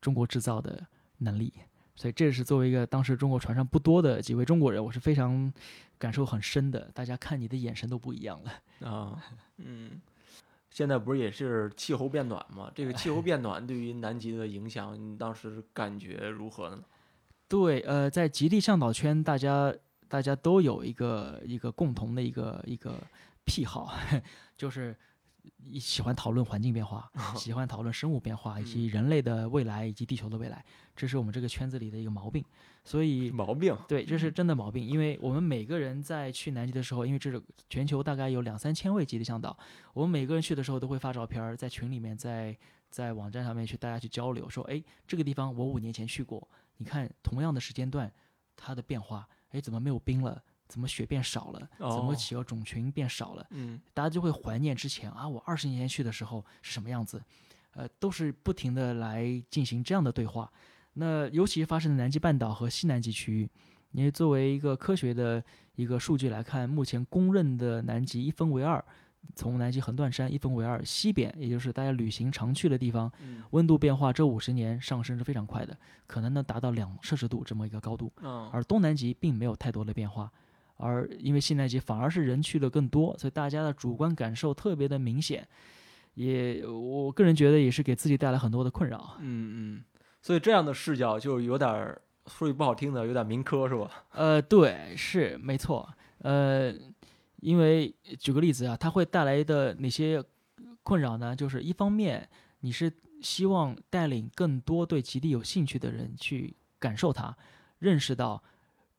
[0.00, 0.84] 中国制造的
[1.18, 1.52] 能力。
[2.00, 5.52] 所以这是作为一个当时中国船上不多的几位中国人，我是非常
[5.98, 6.90] 感受很深的。
[6.94, 8.52] 大家看你的眼神都不一样了。
[8.88, 9.22] 啊，
[9.58, 10.00] 嗯，
[10.70, 12.72] 现在不是也是气候变暖吗？
[12.74, 16.82] 这个气候变暖对于南极的影响，你当时感觉如何呢？
[17.46, 19.74] 对，呃，在极地向导圈，大家
[20.08, 22.94] 大家都有一个一个共同的一个一个
[23.44, 23.92] 癖好，
[24.56, 25.09] 就是一
[25.78, 30.64] 喜欢讨论环境变化， 喜欢讨论生物变化，以及人类的未来以及地球的未来，
[30.96, 32.44] 这是我们这个圈子里的一个毛病。
[32.82, 33.76] 所以，毛病。
[33.86, 39.56] 对，这是真的毛病，因为我们每个人在去南极的时候，因为这是全球大概有两三千位极地向导，
[39.92, 42.56] 我们每个人去的时候都会发照片儿，在群里面，在
[42.88, 48.10] 在网站上面去大家去交流，说，哎，这个地方我五年前去过，你看同样的时间段，
[48.56, 50.42] 它的变化，哎，怎么没有冰了？
[50.70, 51.68] 怎么雪变少了？
[51.78, 53.46] 怎么哦企鹅种群变少了？
[53.50, 57.22] 嗯大家就会怀念之前啊，我二十年前去的时候是什么样子，
[57.72, 60.50] 呃，都是不停的来进行这样的对话。
[60.94, 63.50] 那尤其发生在南极半岛和西南极区域。
[63.92, 65.42] 因为作为一个科学的
[65.74, 68.80] 一个数据来看，目前公认的南极一分为二，
[69.34, 78.12] 从南极横断山一分为二，西边也就是大家旅行常去的地方，嗯温度变化这五十年上升是非常快的，可能能达到两摄氏度这么一个高度。
[78.22, 80.30] 嗯而东南极并没有太多的变化，
[80.80, 85.46] 而因为西南极反而是人去的更多，所以大家的主观感受特别的明显，
[86.14, 89.16] 也我个人觉得也是给自己带来很多的困扰。
[89.20, 89.84] 嗯嗯，
[90.22, 93.90] 所以这样的视角就有点儿说句不好听的，有点民科是吧？
[94.12, 95.88] 呃，对，是没错。
[96.18, 96.72] 呃，
[97.40, 100.22] 因为举个例子啊，它会带来的哪些
[100.82, 101.34] 困扰呢？
[101.36, 102.28] 就是一方面，
[102.60, 107.36] 你是希望带领更多对极地有兴趣的人去感受它，
[107.78, 108.42] 认识到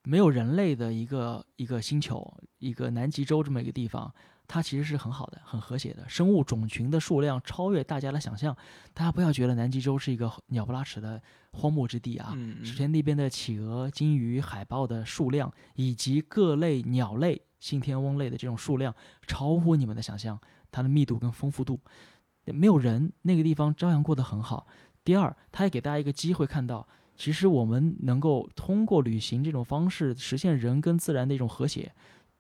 [0.04, 4.14] 没有人类的一个一个星球，一个南极洲这么一个地方，
[4.48, 8.56] 它其实是很好的、很和谐的，生物种群的数量超越大家的想象。
[8.94, 11.22] 大家不要觉得南极洲是一个鸟不拉屎的
[11.52, 18.94] 荒漠之地啊，嗯首先，那边的企鹅、鲸鱼、海豹的数量，以及各类鸟类、信天翁类的这种数量，
[19.28, 20.40] 超乎你们的想象，
[20.72, 21.80] 它的密度跟丰富度，
[22.46, 24.66] 没有人，那个地方照样过得很好。
[25.04, 31.94] 第二，它也给大家一个机会，看到其实我们能够通过旅行这种方式实现人跟自然的一种和谐。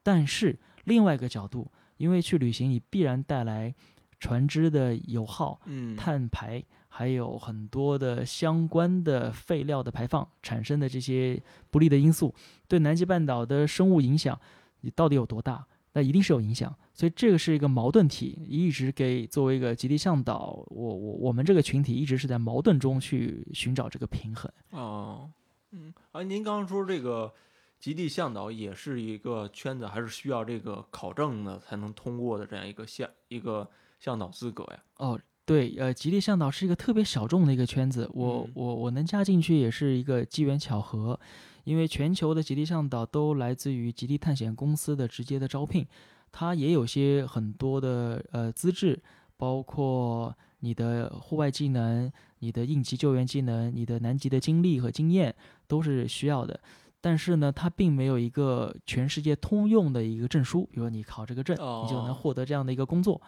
[0.04, 3.74] 但是另外一个角度，因为去旅行，你必然带来
[4.20, 12.34] 船只的油耗，嗯碳排，还有很多的相关的废料的排放产生的这些不利的因素，
[12.68, 14.40] 对南极半岛的生物影响，
[14.82, 15.66] 你到底有多大？
[15.94, 24.52] 那一定是有影响，所以这个是一个矛盾体，一直给作为一个极地向导，我我我们这个群体一直是在矛盾中去寻找这个平衡。
[24.70, 25.30] 哦，
[25.72, 27.34] 嗯，啊，您刚刚说这个
[27.80, 33.70] 极地向导也是一个圈子，还是需要这个考证的才能通过的这样一个向一个
[34.00, 34.84] 向导资格呀？
[34.98, 41.20] 哦，对，呃，极地向导是一个特别小众的一个圈子，我、嗯我我能加进去也是一个机缘巧合，
[41.64, 45.86] 因为全球的极地向导都来自于极地探险公司的直接的招聘，
[46.32, 49.02] 它也有些很多的呃资质，
[49.38, 55.34] 包括你的户外技能、你的应急救援技能、你的南极的经历和经验
[55.68, 56.60] 都是需要的。
[57.00, 63.20] 但是呢，它并没有一个全世界通用的一个证书，比如说你考这个证，你就能哦获得这样的一个工作。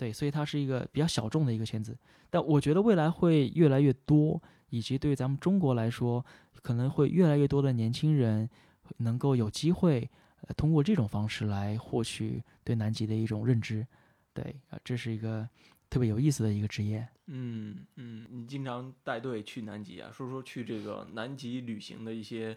[0.00, 1.94] 对，所以它是一个比较小众的一个圈子，
[2.30, 6.24] 但我觉得未来会越来越多，以及对于咱们中国来说，
[6.62, 8.48] 可能会越来越多的年轻人
[8.96, 10.08] 能够有机会，
[10.40, 13.86] 呃，通过这种方式来获取对南极的一种认知。
[14.32, 15.46] 对，啊、这是一个
[15.90, 17.06] 特别有意思的一个职业。
[17.26, 22.56] 嗯嗯，你经常带队去南极啊，说说去这个南极旅行的一些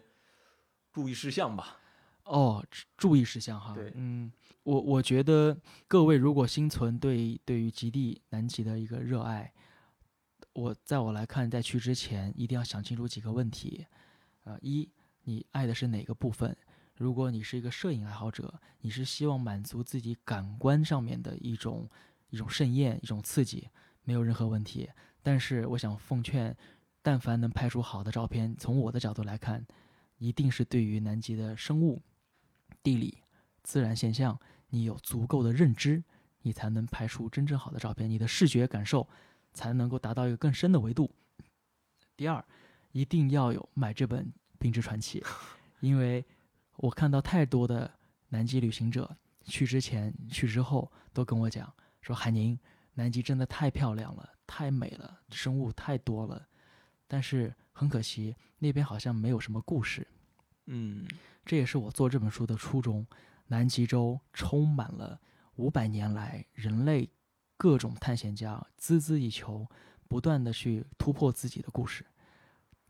[0.93, 1.79] 注意事项吧。
[2.25, 3.73] 哦，注注意事项哈。
[3.73, 4.31] 对嗯，
[4.63, 5.57] 我我觉得
[5.87, 9.51] 各位如果心存对对于极地南极的一个热爱，
[10.53, 13.85] 我在我来看，在去之前一定要想清楚几个问题。
[14.43, 14.89] 呃，一，
[15.23, 16.55] 你爱的是哪个部分？
[16.95, 21.89] 如果你是一个摄影爱好者，你是希望满足自己感官上面的一种
[22.29, 23.67] 一种盛宴、一种刺激，
[24.03, 24.89] 没有任何问题。
[25.21, 26.55] 但是我想奉劝，
[27.01, 29.65] 但凡能拍出好的照片，从我的角度来看，
[30.17, 32.01] 一定是对于南极的生物、
[32.83, 33.17] 地理、
[33.63, 34.37] 自然现象，
[34.69, 36.03] 你有足够的认知，
[36.41, 39.07] 你才能拍出真正好的照片，你的视觉感受
[39.53, 41.09] 才能够达到一个更深的维度。
[42.15, 42.43] 第二，
[42.91, 44.25] 一定要有买这本
[44.59, 45.21] 《冰之传奇》，
[45.79, 46.23] 因为
[46.75, 47.91] 我看到太多的
[48.29, 49.15] 南极旅行者
[49.45, 52.59] 去之前、去之后都跟我讲说：“海宁，
[52.93, 56.47] 南极真的太漂亮了，太美了，生物太多了，
[57.07, 60.05] 但是很可惜，那边好像没有什么故事。”
[60.67, 61.07] 嗯
[61.45, 63.05] 这也是我做这本书的初衷。
[63.47, 65.19] 南极洲充满了
[65.55, 67.09] 五百年来人类
[67.57, 69.67] 各种探险家孜孜以求，
[70.07, 72.05] 不断的去突破自己的故事。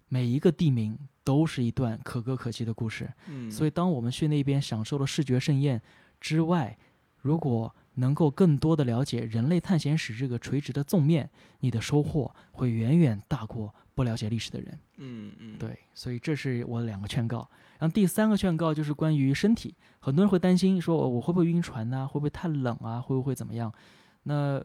[0.07, 3.11] 每一个地名都是一段可歌可泣的故事。
[3.27, 5.81] 嗯，所以，当我们去那边享受了视觉盛宴
[6.21, 6.77] 之外，
[7.17, 11.29] 如果能够更多的了解人类探险史这个垂直的纵面，
[11.59, 14.79] 你的收获会远远大过不了解历史的人。
[14.97, 17.49] 嗯嗯，对，所以这是我的两个劝告。
[17.79, 23.01] 然后第三个劝告就是关于身体，很多人会担心说我会不会晕船呐、会不会太冷啊？
[23.01, 23.73] 会不会怎么样？
[24.23, 24.63] 那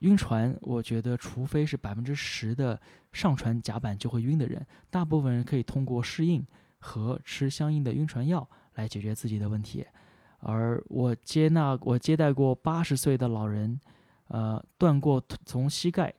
[0.00, 2.80] 晕船，我觉得除非是百分之十的
[3.12, 6.44] 上船甲板就会晕的人，大部分人可以通过适应
[6.78, 9.86] 和吃相应的晕船药来解决自己的问题。
[10.40, 13.80] 而我接纳我接待过八十岁的老人，
[14.28, 16.14] 呃，断过从膝盖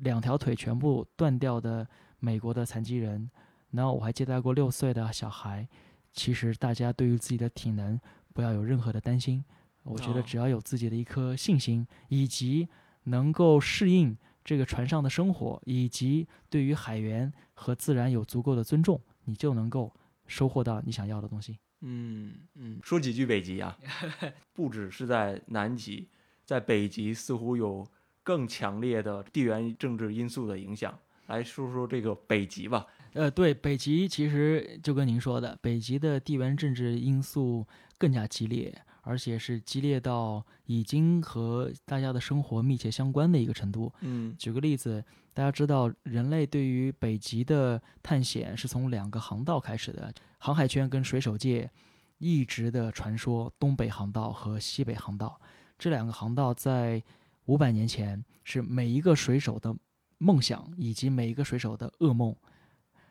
[0.00, 1.86] 两条腿全部断掉的
[2.18, 3.30] 美国的残疾人，
[3.70, 5.66] 然后我还接待过六岁的小孩。
[6.12, 8.00] 其实大家对于自己的体能
[8.32, 9.44] 不要有任何的担心，
[9.82, 12.68] 我觉得哦只要有自己的一颗信心，以及
[13.04, 19.92] 能够适应这个船上的生活，以及对于海员和自然有足够的尊重，你就能够
[20.26, 21.58] 收获到你想要的东西。
[21.82, 23.78] 嗯嗯，说几句北极啊，
[24.54, 26.08] 不只是在南极，
[26.44, 27.86] 在北极似乎有
[28.26, 30.92] 更强烈的地缘政治因素的影响。
[31.28, 32.84] 来说说这个北极吧。
[33.12, 37.64] 呃，对，北极其实就跟您说的，北极的地缘政治因素
[37.98, 43.92] 更加激烈，而且是激烈到已经和大家的生活密切相关的一个程度。
[44.00, 51.70] 嗯举个例子，大家知道，人类对于北极的探险是从两个航道开始的，航海圈跟水手界
[52.18, 55.40] 一直的传说东北航道和西北航道。
[55.78, 57.02] 这两个航道在
[57.46, 59.74] 五百年前是每一个水手的
[60.18, 62.34] 梦想，以及每一个水手的噩梦。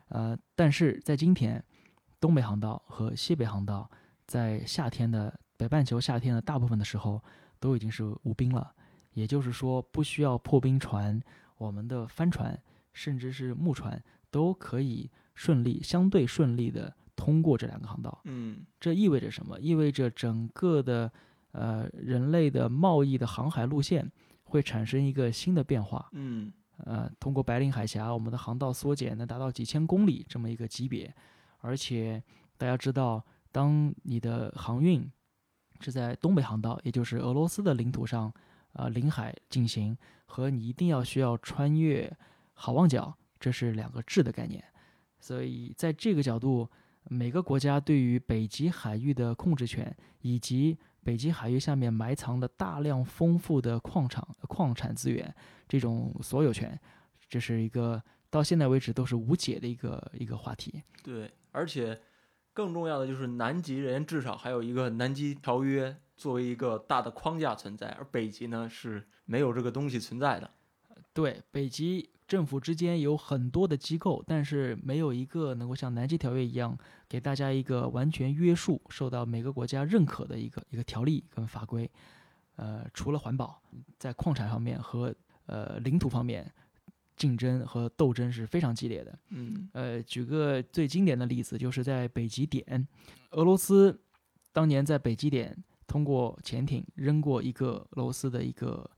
[0.08, 1.62] 呃，但是在今天，
[2.20, 3.90] 东北航道和西北航道
[4.26, 7.22] 在夏天的北半球夏天的大部分的时候
[7.58, 8.72] 都已经是无冰了，
[9.12, 11.20] 也就是说不需要破冰船，
[11.56, 12.56] 我们的帆船
[12.92, 18.20] 甚至是木船都可以顺利相对顺利的通过这两个航道。
[18.24, 19.58] 嗯这意味着什么？
[19.58, 21.10] 意味着整个的
[21.52, 24.10] 呃人类的贸易的航海路线
[24.46, 26.08] 会产生一个新的变化。
[26.12, 26.52] 嗯
[26.84, 31.10] 呃，通过白令海峡，我们的航道缩减能达到几千公里这么一个级别，
[31.60, 32.22] 而且
[32.58, 35.10] 大家知道，当你的航运
[35.80, 38.30] 是在东北航道，也就是俄罗斯的领土上，
[38.74, 42.14] 呃，领海进行，和你一定要需要穿越
[42.52, 44.62] 好望角，这是两个质的概念。
[45.18, 46.68] 所以在这个角度，
[47.04, 50.76] 每个国家对于北极海域的控制权，以及
[51.06, 55.32] 北极海域下面埋藏了大量丰富的矿场、矿产资源。
[55.68, 56.76] 这种所有权，
[57.28, 60.82] 这是一个到现在为止都是无解的一个一个话题。
[61.04, 62.00] 对，而且
[62.52, 70.50] 更重要的就是南极人至少还有一个南极条约作为一个大的框架存在，而北极呢是没有这个东西存在的。
[71.12, 76.76] 对，北极政府之间有很多的机构，但是没有一个能够像南极条约一样
[77.08, 81.90] 给大家一个完全约束、受到每个国家认可的一个一个条例跟法规。
[82.56, 83.60] 呃，除了环保，
[83.98, 86.50] 在矿产方面和呃，领土方面，
[87.14, 89.18] 竞争和斗争是非常激烈的。
[89.28, 92.88] 嗯呃，举个最经典的例子，就是在北极点，
[93.32, 94.00] 俄罗斯
[94.52, 98.90] 当年在北极点通过潜艇扔过一个俄罗斯的一个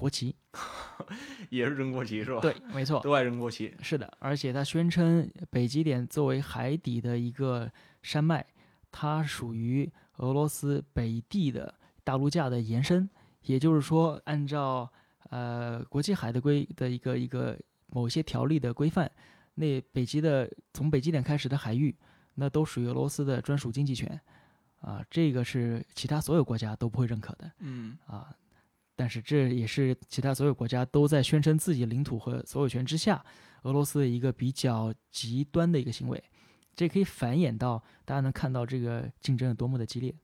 [0.00, 0.34] 国旗。
[1.50, 3.74] 也是扔国旗是吧？，对，没错，都爱扔国旗。
[3.82, 4.10] 是的。
[4.18, 7.70] 而且他宣称北极点作为海底的一个
[8.02, 8.44] 山脉，
[8.90, 13.08] 它属于俄罗斯北地的大陆架的延伸。
[13.42, 14.90] 也就是说，按照
[15.30, 19.10] 呃，国际海的规的一个一个某些条例的规范，
[19.54, 21.94] 那北极的从北极点开始的海域，
[22.34, 24.20] 那都属于俄罗斯的专属经济权，
[24.80, 28.28] 啊，这个是其他所有国家都不会认可的嗯啊。
[29.00, 33.24] 但是这也是其他所有国家都在宣称自己领土和所有权之下，
[33.62, 36.22] 俄罗斯的一个比较极端的一个行为，
[36.76, 40.14] 这可以繁衍到大家能看到这个竞争有多么的激烈。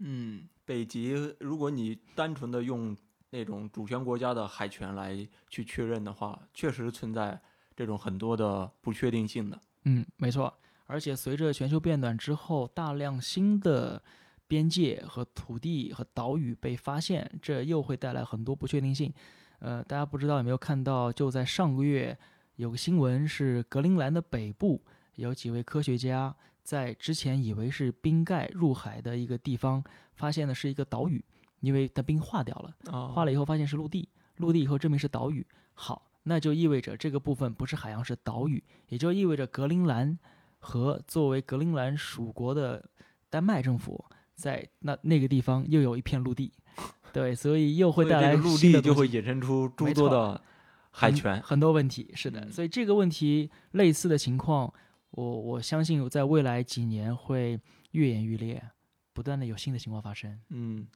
[0.00, 2.94] 嗯，北极如果你单纯的用
[3.30, 7.40] 那种主权国家的海权来去确认的话，确实存在
[7.74, 9.58] 这种很多的不确定性的。
[9.84, 10.52] 嗯，没错。
[10.84, 14.02] 而且随着全球变暖之后，大量新的
[14.48, 19.12] 边界和土地和岛屿被发现，这又会带来很多不确定性。
[19.58, 22.16] 呃，大家不知道有没有看到，就在上个月
[22.56, 24.82] 有个新闻是格陵兰的北部
[25.14, 29.82] 有几位科学家在之前以为是冰盖入海的一个地方，
[30.14, 31.24] 发现的是一个岛屿，
[31.60, 32.92] 因为它冰化掉了。
[32.92, 35.46] 啊化了以后发现是陆地，陆地以后证明是岛屿。
[35.74, 40.18] 好，那就意味着这个部分不是海洋，是岛屿，也就意味着格陵兰
[40.58, 42.84] 和作为格陵兰属国的
[43.30, 44.04] 丹麦政府
[44.36, 46.52] 在那那个地方又有一片陆地，
[47.12, 50.40] 对，所以又会带来陆地就会衍生出诸多的
[50.90, 51.40] 海权。
[51.42, 52.12] 很多问题。
[52.14, 54.72] 是的，嗯所以这个问题类似的情况，
[55.10, 57.58] 我我相信在未来几年会
[57.92, 58.62] 愈演愈烈，
[59.12, 60.38] 不断的有新的情况发生。
[60.50, 60.86] 嗯，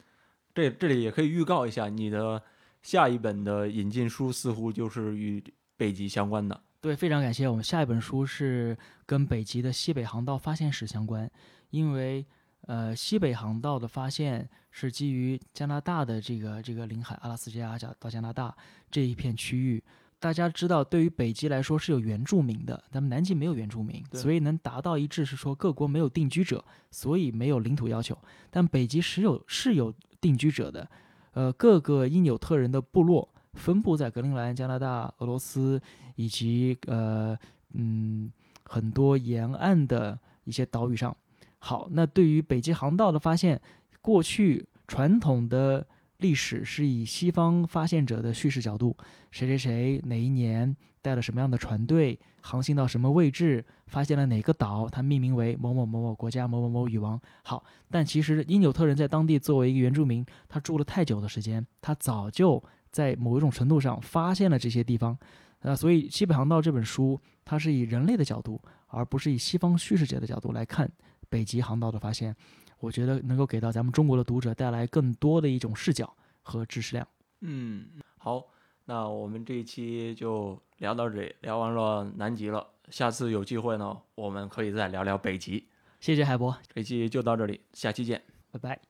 [0.55, 2.43] 这这里也可以预告一下，你的
[2.83, 5.43] 下一本的引进书似乎就是与
[5.77, 6.61] 北极相关的。
[6.83, 7.49] 对，非常感谢。
[7.49, 8.77] 我们下一本书是
[9.07, 11.31] 跟北极的西北航道发现史相关，
[11.71, 12.27] 因为
[12.67, 18.57] 呃，西北航道的发现是基于加拿大的这个这个领海，阿拉斯加加到加拿大
[18.91, 19.83] 这一片区域。
[20.19, 28.17] 大家知道，对于北极来说是有原住民的，咱们南极没有原住民，所以能达到一致是说各国没有定居者，所以没有领土要求。
[28.51, 30.87] 但北极是有是有定居者的，
[31.33, 35.81] 呃，各个因纽特人的部落分布在格陵兰、加拿大、俄罗斯
[36.17, 37.35] 以及呃
[37.73, 38.31] 嗯
[38.65, 41.17] 很多沿岸的一些岛屿上。
[41.61, 43.61] 好，那对于北极航道的发现，
[44.03, 48.97] 过去传统的历史是以西方发现者的叙事角度，
[49.31, 57.21] 谁谁谁哪一年带了什么样的船队，航行到什么位置，发现了哪个岛，它命名为某某某某国家某某某女王。
[57.43, 65.17] 好，但其实因纽特人在当地作为一个原住民，他住了太久的时间，他早就在某一种程度上发现了这些地方。
[65.61, 70.91] 呃，所以《西北航道》这本书，它是以人类的角度，而不是以西方叙事者的角度来看
[71.31, 72.37] 北极航道的发现。
[72.81, 77.07] 我觉得能够给到咱们中国的读者带来更多的一种视角和知识量。
[77.41, 77.87] 嗯，
[78.17, 78.43] 好，
[78.87, 82.67] 那我们这一期就聊到这里，聊完了南极了。
[82.89, 85.69] 下次有机会呢，我们可以再聊聊北极。
[86.01, 88.90] 谢谢海博，这期就到这里，下期见，拜拜。